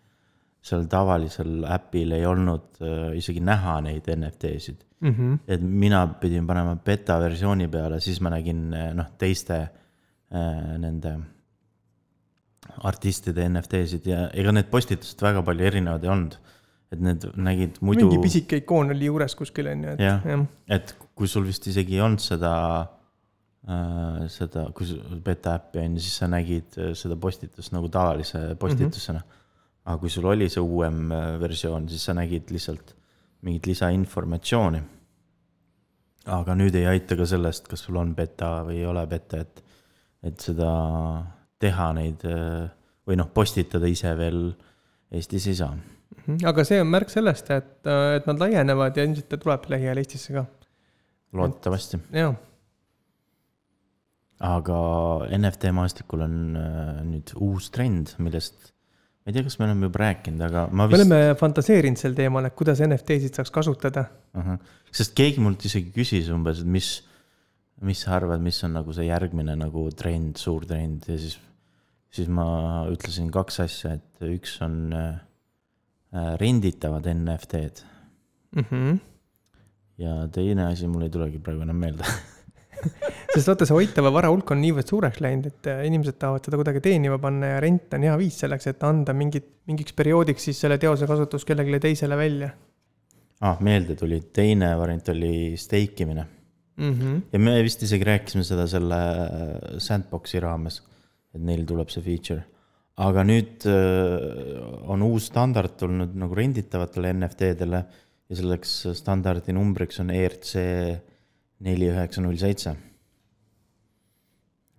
seal 0.61 0.85
tavalisel 0.89 1.65
äpil 1.65 2.15
ei 2.17 2.25
olnud 2.29 2.81
äh, 2.85 3.11
isegi 3.17 3.41
näha 3.41 3.79
neid 3.81 4.07
NFT-sid 4.13 4.83
mm. 4.99 5.11
-hmm. 5.11 5.37
et 5.47 5.61
mina 5.61 6.05
pidin 6.21 6.47
panema 6.47 6.75
beta 6.75 7.19
versiooni 7.19 7.67
peale, 7.67 7.99
siis 7.99 8.21
ma 8.21 8.29
nägin 8.29 8.69
noh, 8.69 9.11
teiste 9.17 9.57
äh, 9.61 10.77
nende 10.77 11.17
artistide 12.87 13.49
NFT-sid 13.49 14.07
ja 14.07 14.29
ega 14.33 14.53
need 14.53 14.69
postitused 14.71 15.21
väga 15.21 15.41
palju 15.43 15.65
erinevad 15.65 16.03
ei 16.03 16.13
olnud 16.13 16.37
et 16.91 16.99
need 16.99 17.27
nägid 17.39 17.77
muidu. 17.79 18.07
mingi 18.07 18.23
pisike 18.25 18.61
ikoon 18.61 18.91
oli 18.93 19.07
juures 19.07 19.35
kuskil 19.39 19.69
on 19.71 19.85
ju, 19.85 19.93
et 19.95 20.03
jah 20.03 20.25
ja., 20.27 20.39
et 20.75 20.95
kui 21.15 21.29
sul 21.31 21.45
vist 21.47 21.67
isegi 21.71 21.97
ei 21.97 22.03
olnud 22.03 22.23
seda 22.23 22.53
äh,, 22.81 24.25
seda, 24.31 24.67
kui 24.75 24.89
sul 24.89 25.21
beta 25.23 25.55
äppi 25.59 25.79
on 25.85 25.95
ju, 25.95 26.03
siis 26.03 26.17
sa 26.19 26.27
nägid 26.31 26.79
äh, 26.79 26.91
seda 26.99 27.15
postitust 27.19 27.71
nagu 27.75 27.91
tavalise 27.91 28.43
postitusena 28.59 29.21
mm. 29.21 29.23
-hmm. 29.23 29.37
Aga 29.85 29.97
kui 30.01 30.09
sul 30.13 30.27
oli 30.29 30.49
see 30.49 30.63
uuem 30.63 31.11
äh, 31.11 31.27
versioon, 31.41 31.87
siis 31.89 32.03
sa 32.05 32.15
nägid 32.17 32.51
lihtsalt 32.53 32.95
mingit 33.41 33.71
lisainformatsiooni. 33.71 34.81
aga 36.25 36.55
nüüd 36.55 36.75
ei 36.77 36.85
aita 36.85 37.17
ka 37.17 37.25
sellest, 37.25 37.67
kas 37.67 37.87
sul 37.87 37.97
on 37.97 38.13
beta 38.15 38.61
või 38.67 38.81
ei 38.81 38.85
ole 38.85 39.05
beta, 39.09 39.41
et, 39.41 39.63
et 40.23 40.39
seda 40.39 40.69
teha 41.59 41.93
neid 41.97 42.25
äh, 42.29 42.69
või 43.07 43.17
noh, 43.17 43.31
postitada 43.33 43.89
ise 43.89 44.13
veel 44.17 44.51
Eestis 45.11 45.47
ei 45.51 45.57
saa 45.57 45.73
Mhm. 46.11 46.45
aga 46.45 46.63
see 46.67 46.79
on 46.81 46.89
märk 46.91 47.11
sellest, 47.11 47.49
et, 47.53 47.73
et 47.87 48.27
nad 48.29 48.41
laienevad 48.41 48.97
ja 48.97 49.05
ilmselt 49.07 49.29
ta 49.31 49.39
tuleb 49.41 49.67
lähiajal 49.73 50.01
Eestisse 50.01 50.35
ka. 50.35 50.45
loodetavasti. 51.33 51.99
jah. 52.13 52.35
aga 54.41 54.77
NFT 55.37 55.71
maastikul 55.77 56.25
on 56.25 56.37
äh, 56.57 57.01
nüüd 57.07 57.33
uus 57.37 57.69
trend, 57.73 58.15
millest 58.19 58.73
ma 59.21 59.29
ei 59.29 59.37
tea, 59.37 59.45
kas 59.45 59.59
me 59.59 59.67
oleme 59.67 59.87
juba 59.89 60.03
rääkinud, 60.03 60.43
aga 60.47 60.65
ma 60.71 60.87
vist. 60.89 60.97
me 60.97 61.03
oleme 61.03 61.37
fantaseerinud 61.39 62.01
sel 62.01 62.17
teemal, 62.17 62.49
et 62.49 62.57
kuidas 62.57 62.81
NFT-sid 62.85 63.37
saaks 63.37 63.53
kasutada 63.53 64.07
sest 64.91 65.15
keegi 65.17 65.43
mult 65.43 65.65
isegi 65.69 65.93
küsis 65.95 66.31
umbes, 66.33 66.63
et 66.63 66.69
mis, 66.77 66.91
mis 67.85 68.03
sa 68.05 68.17
arvad, 68.17 68.41
mis 68.43 68.59
on 68.67 68.77
nagu 68.79 68.93
see 68.97 69.07
järgmine 69.07 69.55
nagu 69.59 69.87
trend, 69.97 70.41
suur 70.41 70.65
trend 70.69 71.05
ja 71.11 71.19
siis, 71.21 71.37
siis 72.11 72.31
ma 72.31 72.47
ütlesin 72.91 73.29
kaks 73.33 73.61
asja, 73.65 73.97
et 73.99 74.31
üks 74.31 74.57
on 74.65 74.79
äh, 74.97 75.11
Äh, 76.11 76.35
renditavad 76.35 77.05
NFT-d 77.07 77.83
mm. 78.55 78.63
-hmm. 78.63 78.99
ja 79.97 80.27
teine 80.27 80.65
asi, 80.65 80.87
mul 80.87 81.01
ei 81.01 81.09
tulegi 81.09 81.39
praegu 81.39 81.61
enam 81.61 81.75
meelde 81.75 82.03
sest 83.33 83.51
vaata, 83.51 83.67
see 83.67 83.77
hoitava 83.77 84.11
vara 84.13 84.31
hulk 84.31 84.51
on 84.53 84.61
niivõrd 84.63 84.91
suureks 84.91 85.21
läinud, 85.23 85.47
et 85.51 85.69
äh, 85.71 85.85
inimesed 85.87 86.17
tahavad 86.21 86.47
seda 86.47 86.59
kuidagi 86.59 86.83
teenima 86.83 87.19
panna 87.21 87.53
ja 87.53 87.61
rent 87.63 87.93
on 87.97 88.05
hea 88.07 88.17
viis 88.19 88.41
selleks, 88.43 88.67
et 88.71 88.83
anda 88.87 89.15
mingit, 89.17 89.47
mingiks 89.69 89.95
perioodiks 89.97 90.49
siis 90.49 90.61
selle 90.65 90.77
teose 90.81 91.09
kasutus 91.09 91.47
kellelegi 91.47 91.81
teisele 91.87 92.19
välja. 92.19 92.51
ah, 93.41 93.57
meelde 93.63 93.95
tuli, 93.97 94.21
teine 94.33 94.75
variant 94.77 95.09
oli 95.15 95.57
stake 95.57 96.05
imine 96.05 96.25
mm. 96.77 96.93
-hmm. 96.93 97.21
ja 97.33 97.39
me 97.39 97.57
vist 97.63 97.83
isegi 97.83 98.03
rääkisime 98.03 98.43
seda 98.43 98.67
selle 98.67 99.01
äh, 99.01 99.77
sandbox'i 99.77 100.39
raames, 100.39 100.81
et 101.33 101.41
neil 101.41 101.65
tuleb 101.65 101.89
see 101.89 102.03
feature 102.03 102.43
aga 102.99 103.23
nüüd 103.25 103.65
äh, 103.69 104.59
on 104.91 105.01
uus 105.05 105.29
standard 105.31 105.77
tulnud 105.79 106.13
nagu 106.19 106.35
renditavatele 106.37 107.13
NFT-dele 107.15 107.81
ja 108.31 108.37
selleks 108.37 108.75
standardi 108.97 109.55
numbriks 109.55 109.99
on 110.03 110.11
ERC 110.15 110.53
neli 111.65 111.89
üheksa 111.91 112.23
null 112.23 112.39
seitse. 112.41 112.75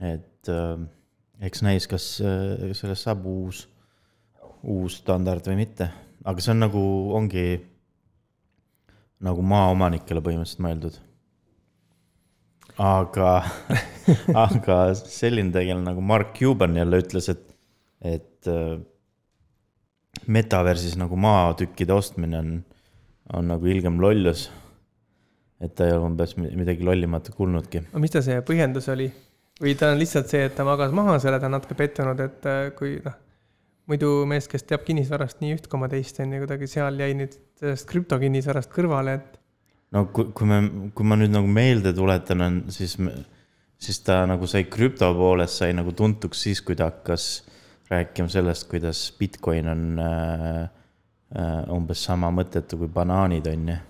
Et 0.02 0.50
äh, 0.50 0.82
eks 1.46 1.62
näis, 1.66 1.86
kas 1.90 2.06
äh, 2.24 2.72
sellest 2.76 3.06
saab 3.06 3.26
uus, 3.30 3.66
uus 4.62 4.98
standard 5.02 5.46
või 5.50 5.62
mitte, 5.64 5.90
aga 6.24 6.42
see 6.42 6.54
on 6.54 6.62
nagu, 6.64 6.82
ongi 7.18 7.46
nagu 9.22 9.42
maaomanikele 9.46 10.22
põhimõtteliselt 10.24 10.64
mõeldud. 10.66 11.00
aga 12.82 13.32
aga 14.46 14.76
selline 14.98 15.52
tegelane 15.54 15.86
nagu 15.86 16.00
Mark 16.00 16.34
Cuban 16.38 16.76
jälle 16.76 17.02
ütles, 17.04 17.28
et 17.28 17.48
et 18.02 18.48
äh, 18.50 18.80
metaversis 20.26 20.96
nagu 20.98 21.16
maatükkide 21.16 21.94
ostmine 21.94 22.38
on, 22.38 22.56
on 23.32 23.48
nagu 23.54 23.66
ilgem 23.66 24.00
lollus. 24.02 24.50
et 25.62 25.76
ta 25.78 25.86
ei 25.86 25.92
ole 25.94 26.08
umbes 26.08 26.34
midagi 26.36 26.82
lollimat 26.82 27.30
kuulnudki. 27.36 27.84
aga 27.92 28.02
mis 28.02 28.10
ta 28.10 28.22
see 28.22 28.40
põhjendus 28.46 28.88
oli? 28.90 29.12
Või 29.60 29.74
ta 29.78 29.92
on 29.92 30.00
lihtsalt 30.00 30.30
see, 30.32 30.46
et 30.48 30.56
ta 30.56 30.64
magas 30.66 30.94
maha 30.94 31.18
selle, 31.22 31.40
ta 31.40 31.50
on 31.50 31.56
natuke 31.58 31.76
pettunud, 31.78 32.22
et 32.24 32.48
äh, 32.48 32.64
kui 32.78 32.96
noh, 33.04 33.18
muidu 33.90 34.12
mees, 34.30 34.48
kes 34.50 34.64
teab 34.68 34.86
kinnisvarast 34.86 35.42
nii 35.42 35.56
üht 35.56 35.68
koma 35.70 35.88
teist, 35.92 36.20
on 36.22 36.32
ju, 36.32 36.42
kuidagi 36.44 36.68
seal 36.70 36.98
jäi 37.02 37.12
nüüd 37.18 37.36
sellest 37.60 37.88
krüptokinnisvarast 37.90 38.72
kõrvale, 38.72 39.18
et. 39.20 39.38
no 39.96 40.06
kui, 40.14 40.30
kui 40.36 40.48
me, 40.48 40.60
kui 40.96 41.08
ma 41.08 41.18
nüüd 41.18 41.34
nagu 41.34 41.50
meelde 41.50 41.94
tuletan, 41.96 42.46
on 42.46 42.60
siis, 42.72 42.96
siis 43.82 44.02
ta 44.06 44.22
nagu 44.30 44.48
sai 44.50 44.64
krüpto 44.70 45.10
poolest 45.18 45.62
sai 45.62 45.72
nagu 45.76 45.94
tuntuks 45.98 46.46
siis, 46.46 46.62
kui 46.64 46.78
ta 46.78 46.90
hakkas 46.90 47.32
rääkima 47.92 48.30
sellest, 48.32 48.68
kuidas 48.70 49.10
Bitcoin 49.18 49.68
on 49.68 49.88
äh, 50.00 50.60
äh, 51.36 51.56
umbes 51.74 52.04
sama 52.06 52.30
mõttetu 52.32 52.78
kui 52.80 52.92
banaanid, 52.92 53.50
on 53.52 53.74
ju. 53.74 53.80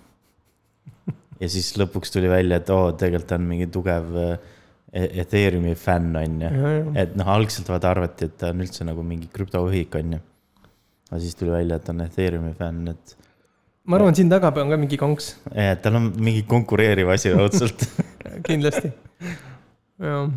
ja 1.39 1.49
siis 1.53 1.71
lõpuks 1.79 2.11
tuli 2.11 2.31
välja, 2.31 2.59
et 2.59 2.73
oo 2.73 2.89
oh,, 2.89 2.97
tegelikult 2.97 3.29
ta 3.29 3.39
on 3.39 3.47
mingi 3.47 3.69
tugev 3.71 4.11
äh, 4.19 4.51
Ethereumi 4.93 5.73
fänn, 5.79 6.13
on 6.19 6.39
ju. 6.45 6.69
et 7.01 7.15
noh, 7.17 7.33
algselt 7.33 7.69
vaata 7.71 7.89
arvati, 7.89 8.29
et 8.29 8.37
ta 8.37 8.51
on 8.53 8.61
üldse 8.61 8.85
nagu 8.85 9.01
mingi 9.07 9.25
krüptovõhik, 9.33 9.97
on 9.97 10.15
ju. 10.17 10.21
aga 11.09 11.21
siis 11.23 11.35
tuli 11.39 11.53
välja, 11.55 11.79
et 11.79 11.87
ta 11.87 11.95
on 11.95 12.05
Ethereumi 12.05 12.53
fänn, 12.59 12.93
et. 12.93 13.17
ma 13.89 13.97
arvan, 13.97 14.15
siin 14.17 14.29
taga 14.29 14.53
on 14.53 14.73
ka 14.73 14.79
mingi 14.79 15.01
konks. 15.01 15.33
jah, 15.49 15.75
tal 15.81 15.97
on 15.97 16.09
mingi 16.17 16.45
konkureeriv 16.49 17.09
asi 17.15 17.33
raudselt 17.35 17.87
kindlasti, 18.45 18.93
jah 20.03 20.27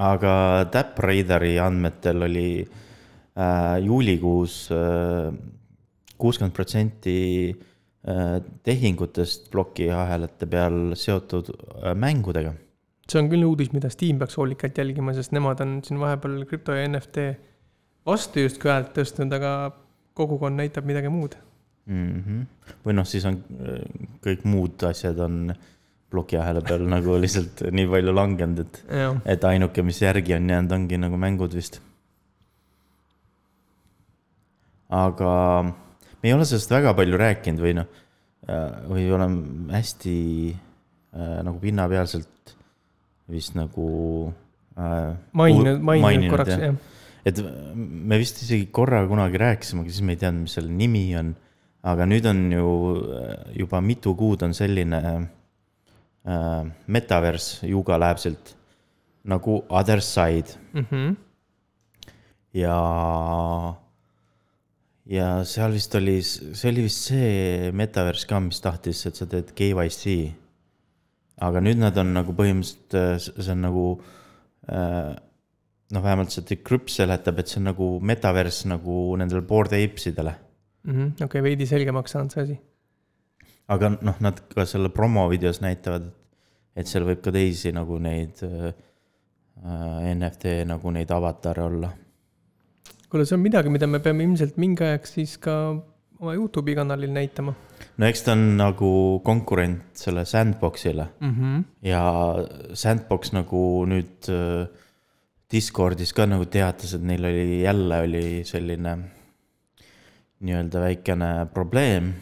aga 0.00 0.64
TapRadari 0.72 1.58
andmetel 1.60 2.24
oli 2.24 2.50
äh, 2.62 3.76
juulikuus 3.84 4.70
äh, 4.72 5.32
kuuskümmend 6.18 6.52
äh, 6.52 6.56
protsenti 6.56 7.18
tehingutest 8.64 9.50
plokiahelate 9.52 10.46
peal 10.48 10.94
seotud 10.96 11.50
äh, 11.52 11.92
mängudega. 11.94 12.54
See 13.10 13.20
on 13.20 13.30
küll 13.32 13.44
uudis, 13.46 13.72
mida 13.74 13.90
Steam 13.92 14.18
peaks 14.20 14.38
hoolikalt 14.38 14.78
jälgima, 14.78 15.14
sest 15.16 15.34
nemad 15.36 15.60
on 15.64 15.78
siin 15.86 16.00
vahepeal 16.00 16.44
krüpto 16.48 16.76
ja 16.76 16.86
NFT 16.88 17.30
vastu 18.06 18.44
justkui 18.44 18.72
häält 18.72 18.92
tõstnud, 18.96 19.32
aga 19.36 19.52
kogukond 20.18 20.58
näitab 20.60 20.86
midagi 20.88 21.10
muud 21.12 21.36
mm. 21.90 22.22
-hmm. 22.22 22.72
või 22.86 22.96
noh, 22.96 23.06
siis 23.08 23.26
on 23.28 23.38
äh, 23.60 23.84
kõik 24.24 24.46
muud 24.48 24.82
asjad 24.88 25.18
on 25.26 25.52
plokiahela 26.10 26.62
peal 26.66 26.86
nagu 26.96 27.18
lihtsalt 27.20 27.64
nii 27.70 27.86
palju 27.90 28.14
langenud, 28.14 28.64
et, 28.64 28.82
et 29.34 29.46
ainuke, 29.52 29.84
mis 29.86 30.02
järgi 30.02 30.34
on 30.36 30.50
jäänud, 30.50 30.74
ongi 30.78 30.98
nagu 30.98 31.20
mängud 31.20 31.54
vist. 31.54 31.80
aga 34.90 35.32
me 35.62 36.28
ei 36.28 36.32
ole 36.34 36.44
sellest 36.44 36.72
väga 36.72 36.94
palju 36.98 37.18
rääkinud 37.20 37.62
või 37.62 37.76
noh, 37.78 37.86
äh, 38.48 38.80
või 38.90 39.06
oleme 39.14 39.70
hästi 39.76 40.16
äh, 40.50 41.36
nagu 41.46 41.60
pinnapealselt 41.62 42.56
vist 43.30 43.56
nagu 43.58 43.88
äh,. 44.76 45.12
maininud, 45.32 45.82
maininud 45.82 46.32
korraks, 46.34 46.56
jah. 46.60 46.78
et 47.26 47.42
me 47.74 48.18
vist 48.20 48.42
isegi 48.44 48.68
korra 48.74 49.02
kunagi 49.08 49.40
rääkisime, 49.40 49.84
aga 49.84 49.94
siis 49.94 50.06
me 50.06 50.16
ei 50.16 50.22
teadnud, 50.22 50.46
mis 50.46 50.56
selle 50.58 50.72
nimi 50.74 51.04
on. 51.20 51.34
aga 51.80 52.04
nüüd 52.04 52.26
on 52.28 52.40
ju 52.52 52.70
äh, 53.16 53.36
juba 53.62 53.80
mitu 53.80 54.12
kuud 54.16 54.42
on 54.44 54.52
selline 54.56 55.00
äh, 55.00 56.64
Metaverse 56.86 57.68
Yuga 57.70 57.96
läheb 58.00 58.20
sealt 58.20 58.54
nagu 59.24 59.62
other 59.68 60.00
side 60.00 60.58
mm. 60.72 60.84
-hmm. 60.90 61.16
ja, 62.52 62.76
ja 65.06 65.44
seal 65.44 65.72
vist 65.72 65.94
oli, 65.94 66.22
see 66.22 66.70
oli 66.70 66.82
vist 66.82 67.08
see 67.08 67.72
Metaverse 67.72 68.26
ka, 68.26 68.40
mis 68.40 68.60
tahtis, 68.60 69.06
et 69.06 69.16
sa 69.16 69.26
teed 69.26 69.52
KYC 69.56 70.32
aga 71.40 71.62
nüüd 71.64 71.80
nad 71.80 71.96
on 72.00 72.14
nagu 72.14 72.34
põhimõtteliselt, 72.36 73.40
see 73.40 73.54
on 73.54 73.62
nagu 73.64 73.84
äh, 74.68 75.12
noh, 75.94 76.02
vähemalt 76.04 76.34
see 76.34 76.46
Decrypt 76.50 76.92
seletab, 76.92 77.40
et 77.40 77.50
see 77.50 77.60
on 77.62 77.70
nagu 77.70 77.90
metaverse 78.04 78.68
nagu 78.70 79.02
nendele 79.20 79.42
board 79.46 79.74
apes 79.76 80.10
idele 80.12 80.34
mm 80.84 80.92
-hmm.. 80.92 81.12
okei 81.14 81.26
okay,, 81.26 81.42
veidi 81.42 81.66
selgemaks 81.66 82.16
saanud 82.16 82.34
see 82.34 82.42
asi. 82.42 82.58
aga 83.68 83.92
noh, 84.00 84.20
nad 84.20 84.40
ka 84.54 84.66
selle 84.66 84.88
promo 84.88 85.28
videos 85.28 85.60
näitavad, 85.60 86.10
et 86.76 86.86
seal 86.86 87.04
võib 87.08 87.22
ka 87.24 87.32
teisi 87.32 87.72
nagu 87.72 87.98
neid 87.98 88.42
äh, 88.46 88.72
NFT 90.14 90.64
nagu 90.66 90.90
neid 90.90 91.10
avatare 91.10 91.62
olla. 91.62 91.90
kuule, 93.08 93.26
see 93.26 93.36
on 93.36 93.42
midagi, 93.42 93.70
mida 93.70 93.86
me 93.86 93.98
peame 93.98 94.24
ilmselt 94.24 94.56
mingi 94.56 94.84
aeg 94.84 95.06
siis 95.06 95.38
ka 95.38 95.56
oma 96.20 96.34
Youtube'i 96.36 96.76
kanalil 96.76 97.12
näitama. 97.14 97.54
no 97.96 98.06
eks 98.06 98.24
ta 98.26 98.34
on 98.36 98.44
nagu 98.58 98.92
konkurent 99.24 99.96
selle 99.96 100.24
Sandboxile 100.24 101.06
mm. 101.20 101.34
-hmm. 101.34 101.64
ja 101.88 102.04
Sandbox 102.74 103.32
nagu 103.32 103.86
nüüd 103.88 104.28
äh, 104.28 104.68
Discordis 105.50 106.12
ka 106.14 106.26
nagu 106.30 106.44
teatas, 106.46 106.94
et 106.94 107.02
neil 107.02 107.24
oli 107.24 107.62
jälle 107.62 108.00
oli 108.06 108.44
selline 108.46 108.98
nii-öelda 110.40 110.80
väikene 110.80 111.30
probleem. 111.54 112.12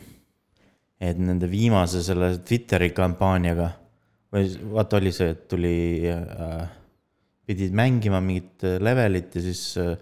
et 1.01 1.19
nende 1.19 1.51
viimase 1.51 2.03
selle 2.03 2.39
Twitteri 2.39 2.91
kampaaniaga 2.91 3.69
või 4.35 4.49
vaata 4.73 4.97
oli 4.97 5.13
see, 5.15 5.31
et 5.31 5.45
tuli 5.49 6.03
äh,, 6.11 6.65
pidid 7.47 7.73
mängima 7.73 8.21
mingit 8.21 8.65
levelit 8.83 9.35
ja 9.35 9.43
siis 9.43 9.63
äh, 9.79 9.95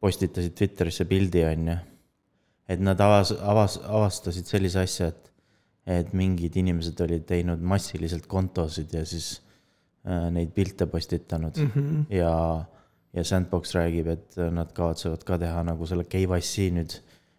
postitasid 0.00 0.52
Twitterisse 0.52 1.06
pildi, 1.08 1.44
on 1.48 1.68
ju. 1.68 1.76
Et 2.68 2.80
nad 2.80 3.00
avas, 3.00 3.32
avas, 3.40 3.78
avastasid 3.84 4.46
sellise 4.46 4.80
asja, 4.80 5.08
et, 5.12 5.32
et 5.86 6.12
mingid 6.16 6.56
inimesed 6.56 7.00
olid 7.00 7.26
teinud 7.28 7.60
massiliselt 7.60 8.26
kontosid 8.26 8.94
ja 8.94 9.04
siis 9.04 9.34
Äh, 10.04 10.26
neid 10.28 10.50
pilte 10.52 10.84
postitanud 10.86 11.56
mm 11.56 11.70
-hmm. 11.74 12.14
ja, 12.14 12.64
ja 13.12 13.24
Sandbox 13.24 13.72
räägib, 13.74 14.06
et 14.06 14.36
nad 14.52 14.72
kavatsevad 14.72 15.22
ka 15.24 15.38
teha 15.38 15.62
nagu 15.64 15.86
selle 15.86 16.04
KYC 16.04 16.66
nüüd 16.76 16.96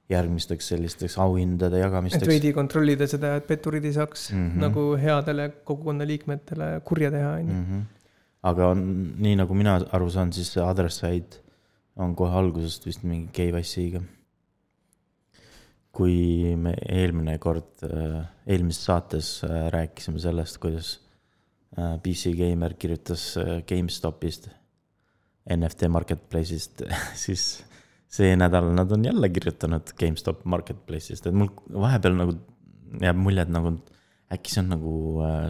järgmisteks 0.09 0.67
sellisteks 0.67 1.17
auhindade 1.17 1.77
jagamisteks. 1.77 2.23
et 2.23 2.27
veidi 2.27 2.53
kontrollida 2.53 3.07
seda, 3.07 3.35
et 3.35 3.45
petturid 3.47 3.85
ei 3.85 3.93
saaks 3.93 4.31
mm 4.31 4.49
-hmm. 4.49 4.61
nagu 4.65 4.97
headele 4.97 5.51
kogukonna 5.63 6.07
liikmetele 6.07 6.81
kurja 6.83 7.11
teha, 7.11 7.33
on 7.33 7.47
ju. 7.47 7.53
Mhm. 7.53 7.81
aga 8.43 8.67
on, 8.67 9.13
nii 9.17 9.35
nagu 9.35 9.53
mina 9.53 9.79
aru 9.91 10.09
saan, 10.09 10.33
siis 10.33 10.53
see 10.53 10.63
adressaid 10.63 11.37
on 11.95 12.15
kohe 12.15 12.33
algusest 12.37 12.85
vist 12.85 13.03
mingi 13.03 13.29
KYC-ga. 13.33 14.01
Kui 15.95 16.53
me 16.59 16.75
eelmine 16.91 17.37
kord, 17.39 17.71
äh, 17.87 18.19
eelmises 18.51 18.85
saates 18.89 19.29
äh, 19.47 19.69
rääkisime 19.71 20.19
sellest, 20.19 20.59
kuidas 20.59 20.97
Äh, 21.75 21.97
PC 21.99 22.31
Gamer 22.37 22.73
kirjutas 22.79 23.35
GameStopist, 23.67 24.47
NFT 25.51 25.89
marketplace'ist 25.91 26.85
siis 27.25 27.43
see 28.07 28.35
nädal 28.39 28.69
nad 28.77 28.91
on 28.95 29.03
jälle 29.03 29.29
kirjutanud 29.29 29.91
GameStop 29.99 30.45
marketplace'ist, 30.47 31.27
et 31.27 31.35
mul 31.35 31.51
vahepeal 31.75 32.15
nagu 32.15 32.37
jääb 33.01 33.19
mulje, 33.19 33.43
et 33.43 33.51
nagu 33.51 33.73
äkki 34.31 34.53
see 34.53 34.63
on 34.63 34.71
nagu 34.71 34.93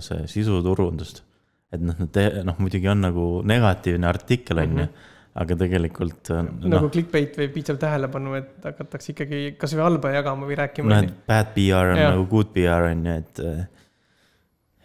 see 0.08 0.26
sisuturundust. 0.34 1.22
et 1.76 1.84
noh, 1.84 2.02
noh 2.48 2.58
muidugi 2.64 2.90
on 2.90 3.06
nagu 3.06 3.28
negatiivne 3.46 4.10
artikkel, 4.10 4.64
on 4.64 4.80
ju, 4.80 4.88
mhm. 4.88 5.06
Aga 5.36 5.56
tegelikult 5.60 6.32
no,. 6.32 6.70
nagu 6.72 6.90
clickbait 6.94 7.36
või 7.40 7.50
piisav 7.52 7.80
tähelepanu, 7.82 8.38
et 8.40 8.68
hakatakse 8.70 9.12
ikkagi 9.12 9.42
kasvõi 9.60 9.84
halba 9.84 10.14
jagama 10.16 10.48
või 10.48 10.60
rääkima. 10.62 10.92
noh, 10.94 11.08
et 11.08 11.16
bad 11.28 11.52
PR 11.58 11.96
on 11.96 12.00
ja. 12.00 12.12
nagu 12.14 12.28
good 12.32 12.54
PR 12.56 12.90
on 12.92 13.08
ju, 13.10 13.18
et 13.24 13.44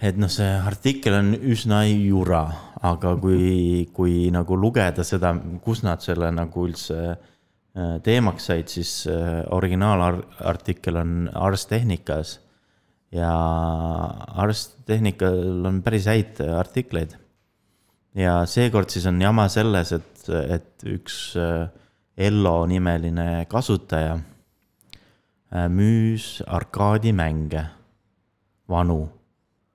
et 0.01 0.21
noh, 0.21 0.31
see 0.33 0.49
artikkel 0.49 1.19
on 1.19 1.33
üsna 1.53 1.83
jura, 1.87 2.45
aga 2.89 3.15
kui, 3.21 3.87
kui 3.95 4.29
nagu 4.33 4.57
lugeda 4.57 5.05
seda, 5.05 5.35
kus 5.65 5.85
nad 5.85 6.01
selle 6.05 6.31
nagu 6.33 6.65
üldse 6.69 7.01
äh, 7.11 7.97
teemaks 8.05 8.49
said, 8.49 8.71
siis 8.73 8.95
äh, 9.11 9.43
originaalartikkel 9.53 11.01
on 11.03 11.19
Ars 11.35 11.67
Technicas. 11.71 12.39
ja 13.13 13.31
Ars 14.41 14.69
Technical 14.87 15.67
on 15.67 15.83
päris 15.83 16.07
häid 16.09 16.41
artikleid. 16.41 17.17
ja 18.15 18.41
seekord 18.47 18.91
siis 18.91 19.07
on 19.07 19.21
jama 19.21 19.49
selles, 19.53 19.93
et, 19.93 20.20
et 20.31 20.85
üks 20.89 21.37
äh, 21.37 21.69
Ello 22.21 22.67
nimeline 22.69 23.47
kasutaja 23.49 24.19
müüs 25.51 26.43
arkaadimänge, 26.47 27.63
vanu 28.71 29.01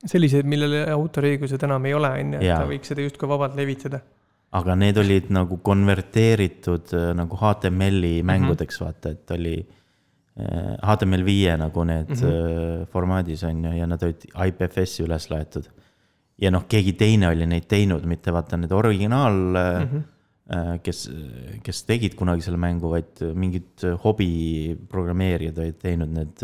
selliseid, 0.09 0.47
millele 0.49 0.83
autoriõigused 0.93 1.63
enam 1.65 1.87
ei 1.87 1.95
ole, 1.97 2.11
on 2.19 2.35
ju, 2.35 2.41
et 2.43 2.51
ta 2.53 2.67
võiks 2.69 2.91
seda 2.91 3.05
justkui 3.05 3.29
vabalt 3.29 3.57
levitada. 3.57 4.01
aga 4.55 4.75
need 4.79 4.97
olid 5.01 5.31
nagu 5.35 5.57
konverteeritud 5.65 6.93
äh, 6.95 7.09
nagu 7.17 7.39
HTML-i 7.39 8.21
mhm. 8.21 8.27
mängudeks 8.29 8.79
mm, 8.79 8.85
-hmm. 8.85 8.93
vaata, 8.93 9.09
et 9.09 9.31
oli 9.31 9.57
HTML5 10.35 11.33
äh, 11.49 11.57
nagu 11.57 11.83
need 11.83 12.09
mm 12.09 12.15
-hmm. 12.15 12.85
formaadis 12.91 13.43
on 13.43 13.63
ju, 13.63 13.71
ja 13.71 13.87
nad 13.87 14.03
olid 14.03 14.25
IPFS-i 14.47 15.03
üles 15.03 15.29
laetud. 15.29 15.69
ja 16.37 16.51
noh, 16.51 16.65
keegi 16.67 16.93
teine 16.93 17.27
oli 17.27 17.45
neid 17.45 17.67
teinud, 17.67 18.05
mitte 18.05 18.33
vaata 18.33 18.57
need 18.57 18.71
originaal 18.71 19.33
mm. 19.33 19.87
-hmm 19.91 20.03
kes, 20.85 20.99
kes 21.65 21.79
tegid 21.89 22.13
kunagi 22.13 22.43
selle 22.45 22.59
mängu, 22.61 22.91
vaid 22.91 23.21
mingid 23.33 23.81
hobiprogrammeerijad 24.03 25.57
olid 25.63 25.79
teinud 25.81 26.11
need 26.13 26.43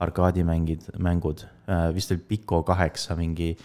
arkaadimängid, 0.00 0.86
mängud, 0.98 1.44
äh, 1.68 1.90
vist 1.94 2.12
oli 2.12 2.22
Pico 2.28 2.62
kaheksa 2.62 3.16
mingi 3.16 3.56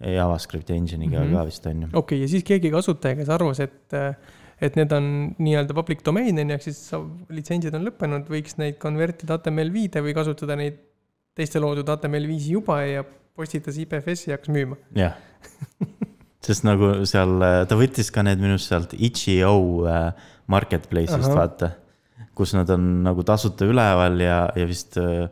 JavaScripti 0.00 0.72
engine'iga 0.72 1.20
mm 1.20 1.26
-hmm. 1.26 1.36
ka 1.36 1.44
vist 1.44 1.66
on 1.66 1.82
ju. 1.82 1.88
okei 1.92 1.98
okay,, 1.98 2.18
ja 2.18 2.28
siis 2.28 2.44
keegi 2.44 2.70
kasutaja, 2.70 3.16
kes 3.16 3.28
arvas, 3.28 3.60
et, 3.60 3.94
et 4.60 4.76
need 4.76 4.92
on 4.92 5.34
nii-öelda 5.38 5.74
public 5.74 6.04
domain 6.04 6.38
on 6.38 6.50
ju, 6.50 6.54
ehk 6.54 6.62
siis 6.62 6.90
litsentsid 7.28 7.74
on 7.74 7.84
lõppenud, 7.84 8.28
võiks 8.28 8.56
neid 8.58 8.78
konvertida 8.78 9.36
HTML5-e 9.36 10.00
või 10.00 10.14
kasutada 10.14 10.56
neid 10.56 10.78
teiste 11.34 11.60
loodud 11.60 11.88
HTML5-i 11.88 12.52
juba 12.52 12.82
ja 12.82 13.04
postitas 13.36 13.76
IPFS-i 13.78 14.30
ja 14.30 14.36
hakkas 14.36 14.48
müüma. 14.48 14.76
jah 14.94 15.16
sest 16.44 16.64
nagu 16.64 16.92
seal, 17.08 17.36
ta 17.68 17.78
võttis 17.78 18.08
ka 18.14 18.24
need 18.26 18.40
minu 18.40 18.56
arust 18.56 18.72
sealt 18.72 18.96
itch.io 18.96 19.52
äh, 19.90 20.10
marketplace'ist 20.50 21.36
vaata, 21.36 21.74
kus 22.36 22.54
nad 22.56 22.70
on 22.72 23.02
nagu 23.04 23.24
tasuta 23.26 23.68
üleval 23.68 24.16
ja, 24.22 24.42
ja 24.56 24.68
vist 24.68 24.96
äh, 25.00 25.28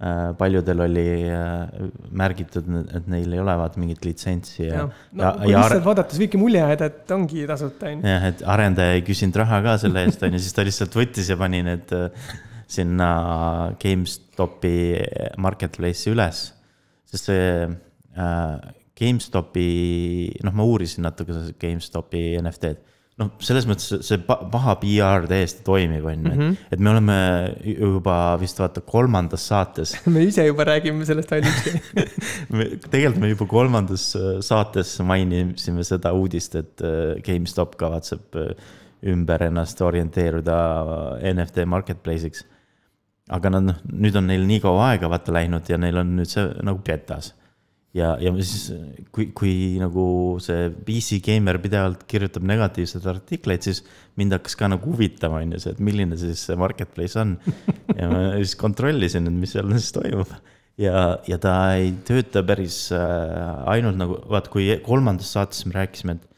Äh, 0.00 0.30
paljudel 0.32 0.80
oli 0.80 1.02
äh, 1.28 1.88
märgitud, 2.16 2.64
et 2.96 3.08
neil 3.12 3.34
ei 3.36 3.40
ole 3.42 3.52
vaata 3.60 3.76
mingit 3.82 4.06
litsentsi 4.06 4.62
ja. 4.62 4.86
no 4.88 5.26
ja, 5.26 5.32
kui 5.36 5.52
lihtsalt 5.52 5.84
vaadates 5.84 6.16
võibki 6.22 6.38
mulje 6.40 6.62
jääda, 6.62 6.86
et 6.88 7.12
ongi 7.12 7.44
tasuta, 7.44 7.90
on 7.90 8.00
ju. 8.00 8.08
jah, 8.08 8.24
et 8.30 8.40
arendaja 8.48 8.94
ei 8.96 9.02
küsinud 9.04 9.36
raha 9.42 9.58
ka 9.66 9.74
selle 9.82 10.06
eest, 10.06 10.24
on 10.24 10.32
ju, 10.32 10.40
siis 10.40 10.56
ta 10.56 10.64
lihtsalt 10.64 10.96
võttis 10.96 11.28
ja 11.28 11.36
pani 11.36 11.60
need 11.66 11.92
äh, 11.92 12.32
sinna 12.64 13.10
GameStopi 13.82 14.72
marketplace'i 15.44 16.14
üles. 16.14 16.40
sest 17.12 17.28
see 17.28 17.44
äh, 17.68 18.56
GameStopi, 19.00 19.66
noh, 20.44 20.54
ma 20.54 20.66
uurisin 20.68 21.06
natuke 21.08 21.36
GameStopi 21.60 22.24
NFT-d 22.42 22.90
noh, 23.20 23.30
selles 23.44 23.66
mõttes 23.68 24.06
see 24.06 24.18
paha 24.24 24.74
PR 24.80 25.26
täiesti 25.28 25.64
toimib, 25.66 26.06
on 26.08 26.24
ju, 26.24 26.32
mhm. 26.32 26.58
et 26.72 26.82
me 26.82 26.92
oleme 26.92 27.16
juba 27.66 28.16
vist 28.40 28.60
vaata 28.60 28.82
kolmandas 28.86 29.46
saates 29.50 29.94
me 30.14 30.24
ise 30.28 30.46
juba 30.46 30.66
räägime 30.70 31.06
sellest 31.08 31.34
ainuüksi 31.36 31.74
tegelikult 32.92 33.22
me 33.22 33.32
juba 33.32 33.48
kolmandas 33.50 34.10
äh, 34.18 34.30
saates 34.44 34.96
mainisime 35.06 35.84
seda 35.86 36.14
uudist, 36.16 36.56
et 36.60 36.84
äh, 36.86 37.18
GameStop 37.26 37.76
kavatseb 37.80 38.40
äh, 38.40 38.54
ümber 39.10 39.46
ennast 39.46 39.80
orienteeruda 39.80 40.56
NFT 41.32 41.64
marketplace'iks. 41.72 42.44
aga 43.32 43.52
nad 43.54 43.64
noh, 43.64 43.84
nüüd 43.88 44.16
on 44.18 44.26
neil 44.28 44.44
nii 44.48 44.60
kaua 44.60 44.90
aega 44.92 45.08
vaata 45.12 45.32
läinud 45.32 45.68
ja 45.70 45.78
neil 45.80 46.02
on 46.02 46.16
nüüd 46.18 46.28
see 46.28 46.44
nagu 46.66 46.82
petas 46.84 47.34
ja, 47.96 48.12
ja 48.22 48.32
siis, 48.38 48.70
kui, 49.14 49.28
kui 49.36 49.54
nagu 49.80 50.04
see 50.42 50.68
PC 50.86 51.20
Gamer 51.24 51.58
pidevalt 51.62 52.04
kirjutab 52.10 52.46
negatiivseid 52.46 53.06
artikleid, 53.10 53.66
siis 53.66 53.82
mind 54.20 54.36
hakkas 54.36 54.56
ka 54.58 54.70
nagu 54.70 54.92
huvitama, 54.92 55.42
on 55.42 55.56
ju, 55.56 55.62
see, 55.64 55.74
et 55.74 55.82
milline 55.84 56.18
siis 56.20 56.44
see 56.48 56.58
marketplace 56.60 57.18
on. 57.20 57.36
ja 57.98 58.10
ma 58.10 58.22
siis 58.38 58.56
kontrollisin, 58.60 59.26
et 59.30 59.38
mis 59.42 59.54
seal 59.56 59.72
siis 59.76 59.90
toimub. 59.96 60.34
ja, 60.80 61.04
ja 61.28 61.40
ta 61.42 61.56
ei 61.78 61.92
tööta 62.06 62.44
päris 62.46 62.86
äh, 62.94 63.50
ainult 63.74 63.98
nagu, 64.00 64.20
vaat 64.30 64.50
kui 64.52 64.70
kolmandas 64.86 65.34
saates 65.34 65.66
me 65.66 65.76
rääkisime, 65.80 66.18
et, 66.18 66.30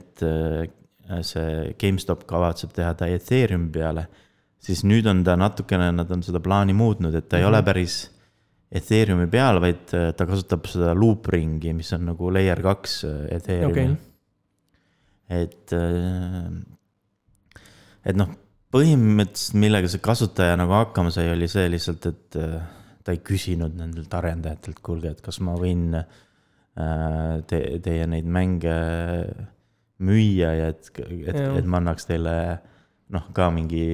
et 0.00 0.26
äh, 0.26 1.20
see 1.26 1.74
GameStop 1.80 2.24
kavatseb 2.30 2.72
teha 2.76 2.94
ta 2.96 3.10
Ethereumi 3.12 3.68
peale, 3.74 4.08
siis 4.64 4.80
nüüd 4.88 5.04
on 5.10 5.20
ta 5.26 5.36
natukene, 5.36 5.90
nad 5.92 6.08
on 6.16 6.24
seda 6.24 6.40
plaani 6.40 6.72
muutnud, 6.72 7.12
et 7.12 7.28
ta 7.28 7.36
mm 7.36 7.40
-hmm. 7.40 7.44
ei 7.44 7.48
ole 7.52 7.60
mhm. 7.60 7.64
päris 7.64 8.13
Ethereumi 8.74 9.28
peal, 9.30 9.60
vaid 9.62 9.92
äh, 9.94 10.10
ta 10.18 10.26
kasutab 10.26 10.66
seda 10.70 10.94
loop 10.98 11.28
ring'i, 11.30 11.74
mis 11.76 11.92
on 11.94 12.08
nagu 12.10 12.30
layer 12.34 12.62
kaks 12.64 12.96
äh, 13.08 13.20
Ethereumi. 13.36 13.84
Okay.. 13.84 15.42
et, 15.42 15.74
äh, 15.78 17.60
et 18.10 18.18
noh, 18.18 18.32
põhimõtteliselt 18.74 19.60
millega 19.62 19.90
see 19.90 20.02
kasutaja 20.02 20.58
nagu 20.58 20.74
hakkama 20.74 21.12
sai, 21.14 21.28
oli 21.32 21.46
see 21.50 21.68
lihtsalt, 21.70 22.10
et 22.10 22.38
ta 23.04 23.12
ei 23.12 23.20
küsinud 23.22 23.76
nendelt 23.78 24.14
arendajatelt, 24.16 24.80
kuulge, 24.84 25.12
et 25.14 25.22
kas 25.24 25.38
ma 25.44 25.54
võin 25.60 25.94
äh, 25.94 27.34
te, 27.46 27.60
teie 27.84 28.06
neid 28.10 28.26
mänge 28.26 28.76
müüa 30.04 30.54
ja 30.58 30.70
et, 30.72 30.90
et, 30.98 31.36
et 31.36 31.66
ma 31.68 31.78
annaks 31.82 32.08
teile 32.08 32.34
noh, 33.14 33.28
ka 33.34 33.50
mingi 33.54 33.84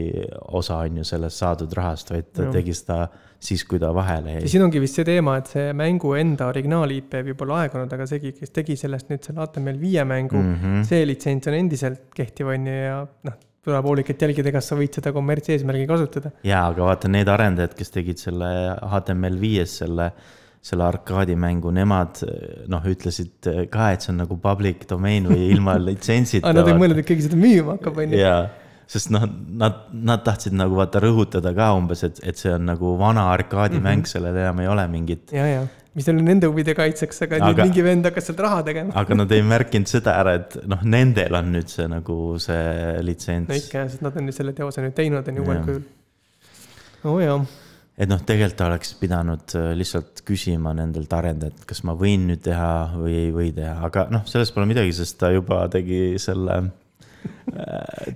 osa 0.57 0.81
on 0.87 1.01
ju 1.01 1.05
sellest 1.07 1.43
saadud 1.43 1.75
rahast, 1.77 2.13
vaid 2.15 2.31
ta 2.37 2.49
tegi 2.53 2.75
seda 2.77 3.05
siis, 3.41 3.65
kui 3.69 3.81
ta 3.81 3.93
vahele 3.97 4.39
jäi. 4.39 4.49
siin 4.53 4.65
ongi 4.67 4.83
vist 4.83 4.99
see 4.99 5.07
teema, 5.09 5.37
et 5.41 5.51
see 5.53 5.69
mängu 5.77 6.15
enda 6.19 6.49
originaal-IP 6.53 7.21
võib 7.31 7.45
olla 7.47 7.63
aegunud, 7.65 7.93
aga 7.97 8.09
see, 8.09 8.33
kes 8.37 8.57
tegi 8.57 8.77
sellest 8.81 9.13
nüüd 9.13 9.25
selle 9.27 9.45
HTML 9.45 9.79
viie 9.81 10.05
mängu 10.09 10.41
mm, 10.41 10.57
-hmm. 10.57 10.83
see 10.89 11.07
litsents 11.09 11.49
on 11.51 11.57
endiselt 11.61 12.11
kehtiv, 12.17 12.53
on 12.53 12.69
ju, 12.69 12.77
ja 12.89 12.99
noh, 13.29 13.39
tuleb 13.65 13.89
hoolikalt 13.91 14.27
jälgida, 14.27 14.53
kas 14.53 14.71
sa 14.73 14.77
võid 14.77 14.97
seda 14.97 15.13
kommertseesmärgi 15.17 15.87
kasutada. 15.89 16.35
jaa, 16.45 16.67
aga 16.73 16.91
vaata, 16.91 17.13
need 17.13 17.29
arendajad, 17.29 17.77
kes 17.79 17.97
tegid 17.97 18.21
selle 18.21 18.53
HTML5-s 18.81 19.81
selle 19.85 20.13
selle 20.61 20.85
arkaadimängu, 20.85 21.71
nemad 21.73 22.19
noh, 22.69 22.89
ütlesid 22.93 23.49
ka, 23.73 23.87
et 23.95 24.05
see 24.05 24.13
on 24.13 24.21
nagu 24.21 24.37
public 24.43 24.85
domain 24.91 25.25
või 25.25 25.47
ilma 25.55 25.79
litsentsita 25.89 26.51
aa, 26.51 26.57
nad 26.57 26.69
ei 26.69 26.77
mõelnud, 26.77 27.01
et 27.01 27.09
keegi 27.09 27.31
seda 27.31 27.39
müüma 27.41 27.79
hakkab, 27.79 28.03
on 28.03 28.13
ju. 28.13 28.27
Sest 28.91 29.13
noh, 29.15 29.25
nad, 29.61 29.85
nad 29.95 30.23
tahtsid 30.27 30.55
nagu 30.59 30.79
vaata 30.79 31.03
rõhutada 31.03 31.53
ka 31.55 31.71
umbes, 31.79 32.03
et, 32.07 32.19
et 32.27 32.41
see 32.41 32.51
on 32.55 32.67
nagu 32.73 32.97
vana 32.99 33.29
arkaadimäng 33.35 34.03
mm, 34.03 34.07
-hmm. 34.07 34.11
sellel 34.11 34.41
enam 34.43 34.65
ei 34.65 34.71
ole 34.71 34.87
mingit. 34.91 35.33
ja, 35.37 35.47
ja, 35.47 35.63
mis 35.95 36.09
oli 36.11 36.25
nende 36.27 36.51
huvide 36.51 36.75
kaitseks, 36.79 37.23
aga, 37.27 37.41
nüüd 37.45 37.63
mingi 37.63 37.85
vend 37.87 38.11
hakkas 38.11 38.31
sealt 38.31 38.43
raha 38.47 38.65
tegema 38.67 38.95
aga 38.99 39.21
nad 39.23 39.33
ei 39.37 39.47
märkinud 39.47 39.91
seda 39.91 40.17
ära, 40.23 40.35
et 40.43 40.59
noh, 40.71 40.83
nendel 40.83 41.39
on 41.39 41.55
nüüd 41.55 41.71
see 41.71 41.87
nagu 41.91 42.19
see 42.43 43.01
litsents. 43.07 43.51
no 43.51 43.63
ikka, 43.63 43.87
sest 43.95 44.07
nad 44.07 44.19
on 44.19 44.31
selle 44.35 44.55
teose 44.59 44.87
nüüd 44.87 44.97
teinud, 44.99 45.33
on 45.33 45.41
ju 45.41 45.47
uuel 45.47 45.65
kujul. 45.69 45.83
oo 47.05 47.15
oh, 47.15 47.23
jaa 47.23 47.39
et 48.01 48.09
noh, 48.09 48.21
tegelikult 48.27 48.67
oleks 48.67 48.95
pidanud 48.99 49.57
äh, 49.61 49.71
lihtsalt 49.77 50.25
küsima 50.27 50.75
nendelt 50.75 51.13
arendajatelt, 51.13 51.67
kas 51.69 51.85
ma 51.87 51.95
võin 51.95 52.27
nüüd 52.33 52.43
teha 52.43 52.75
või 52.97 53.17
ei 53.27 53.33
või 53.35 53.55
teha, 53.55 53.79
aga 53.87 54.09
noh, 54.11 54.27
sellest 54.27 54.57
pole 54.57 54.67
midagi, 54.71 54.95
sest 54.99 55.21
ta 55.21 55.31
juba 55.35 55.63
tegi 55.71 56.17
selle 56.19 56.63
Äh, 56.63 56.71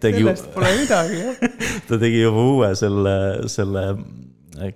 tegi, 0.00 0.20
sellest 0.20 0.50
pole 0.54 0.70
midagi, 0.78 1.22
jah. 1.22 1.56
ta 1.88 1.98
tegi 2.00 2.20
juba 2.22 2.44
uue 2.52 2.70
selle, 2.78 3.16
selle 3.50 3.84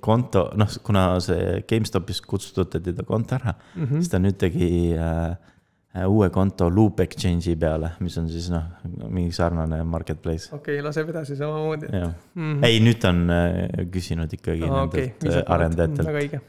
konto, 0.02 0.48
noh, 0.58 0.72
kuna 0.84 1.04
see 1.22 1.60
GameStopis 1.68 2.20
kustutati 2.26 2.94
ta 2.96 3.04
konto 3.06 3.36
ära 3.38 3.54
mm, 3.54 3.84
-hmm. 3.84 3.94
siis 4.00 4.10
ta 4.10 4.18
nüüd 4.18 4.38
tegi 4.40 4.68
äh, 4.98 6.06
uue 6.06 6.30
konto 6.34 6.68
Loop 6.70 7.00
Exchange'i 7.00 7.56
peale, 7.56 7.92
mis 8.00 8.18
on 8.18 8.28
siis 8.28 8.50
noh, 8.50 8.66
mingi 9.08 9.32
sarnane 9.32 9.82
marketplace. 9.84 10.50
okei 10.52 10.78
okay,, 10.78 10.84
laseb 10.84 11.10
edasi 11.14 11.36
samamoodi. 11.36 11.86
Mm 11.88 12.12
-hmm. 12.36 12.64
ei, 12.66 12.80
nüüd 12.80 12.98
ta 13.02 13.14
on 13.14 13.30
äh, 13.30 13.90
küsinud 13.90 14.32
ikkagi 14.32 14.64
ah, 14.64 14.80
nendelt 14.80 15.24
okay. 15.24 15.42
arendajatelt. 15.46 16.08
väga 16.08 16.24
õige. 16.24 16.40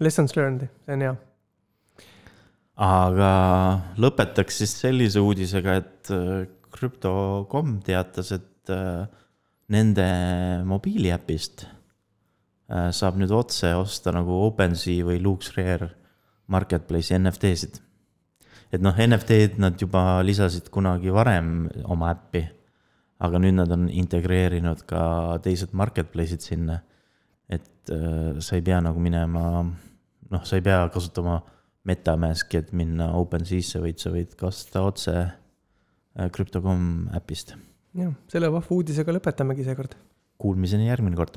Lessons 0.00 0.36
learned, 0.36 0.68
see 0.86 0.94
on 0.94 1.00
hea 1.00 1.16
aga 2.80 3.30
lõpetaks 4.00 4.62
siis 4.62 4.72
sellise 4.80 5.20
uudisega, 5.20 5.74
et 5.82 6.10
Crypto.com 6.80 7.76
teatas, 7.84 8.32
et 8.32 8.72
äh, 8.72 9.04
nende 9.70 10.06
mobiiliäpist 10.64 11.66
äh, 11.66 12.88
saab 12.96 13.18
nüüd 13.20 13.32
otse 13.36 13.74
osta 13.76 14.14
nagu 14.16 14.40
OpenSea 14.46 15.04
või 15.04 15.20
LuxRare 15.20 15.90
Marketplace'i 16.50 17.18
NFT-sid. 17.20 17.80
et 18.72 18.80
noh, 18.82 18.94
NFT-d 18.94 19.60
nad 19.60 19.76
juba 19.78 20.22
lisasid 20.24 20.70
kunagi 20.72 21.12
varem 21.12 21.68
oma 21.84 22.14
äppi, 22.14 22.44
aga 23.20 23.40
nüüd 23.42 23.58
nad 23.58 23.72
on 23.74 23.88
integreerinud 23.90 24.86
ka 24.88 25.02
teised 25.44 25.74
marketplace'id 25.76 26.40
sinna. 26.40 26.80
et 27.50 27.92
äh, 27.92 28.40
sa 28.40 28.56
ei 28.56 28.62
pea 28.62 28.80
nagu 28.80 29.00
minema, 29.02 29.66
noh, 30.30 30.44
sa 30.48 30.56
ei 30.56 30.64
pea 30.64 30.88
kasutama 30.88 31.42
MetaMaski, 31.84 32.56
et 32.56 32.72
minna 32.72 33.12
OpenSea'sse, 33.18 33.80
vaid 33.82 33.98
sa 33.98 34.12
võid 34.14 34.34
kasta 34.38 34.82
otse 34.86 35.14
Crypto.com 36.14 37.08
äpist. 37.16 37.54
jah, 37.96 38.14
selle 38.30 38.50
vahva 38.52 38.76
uudisega 38.76 39.14
lõpetamegi 39.14 39.66
seekord. 39.66 39.96
Kuulmiseni 40.40 40.88
järgmine 40.88 41.18
kord 41.18 41.36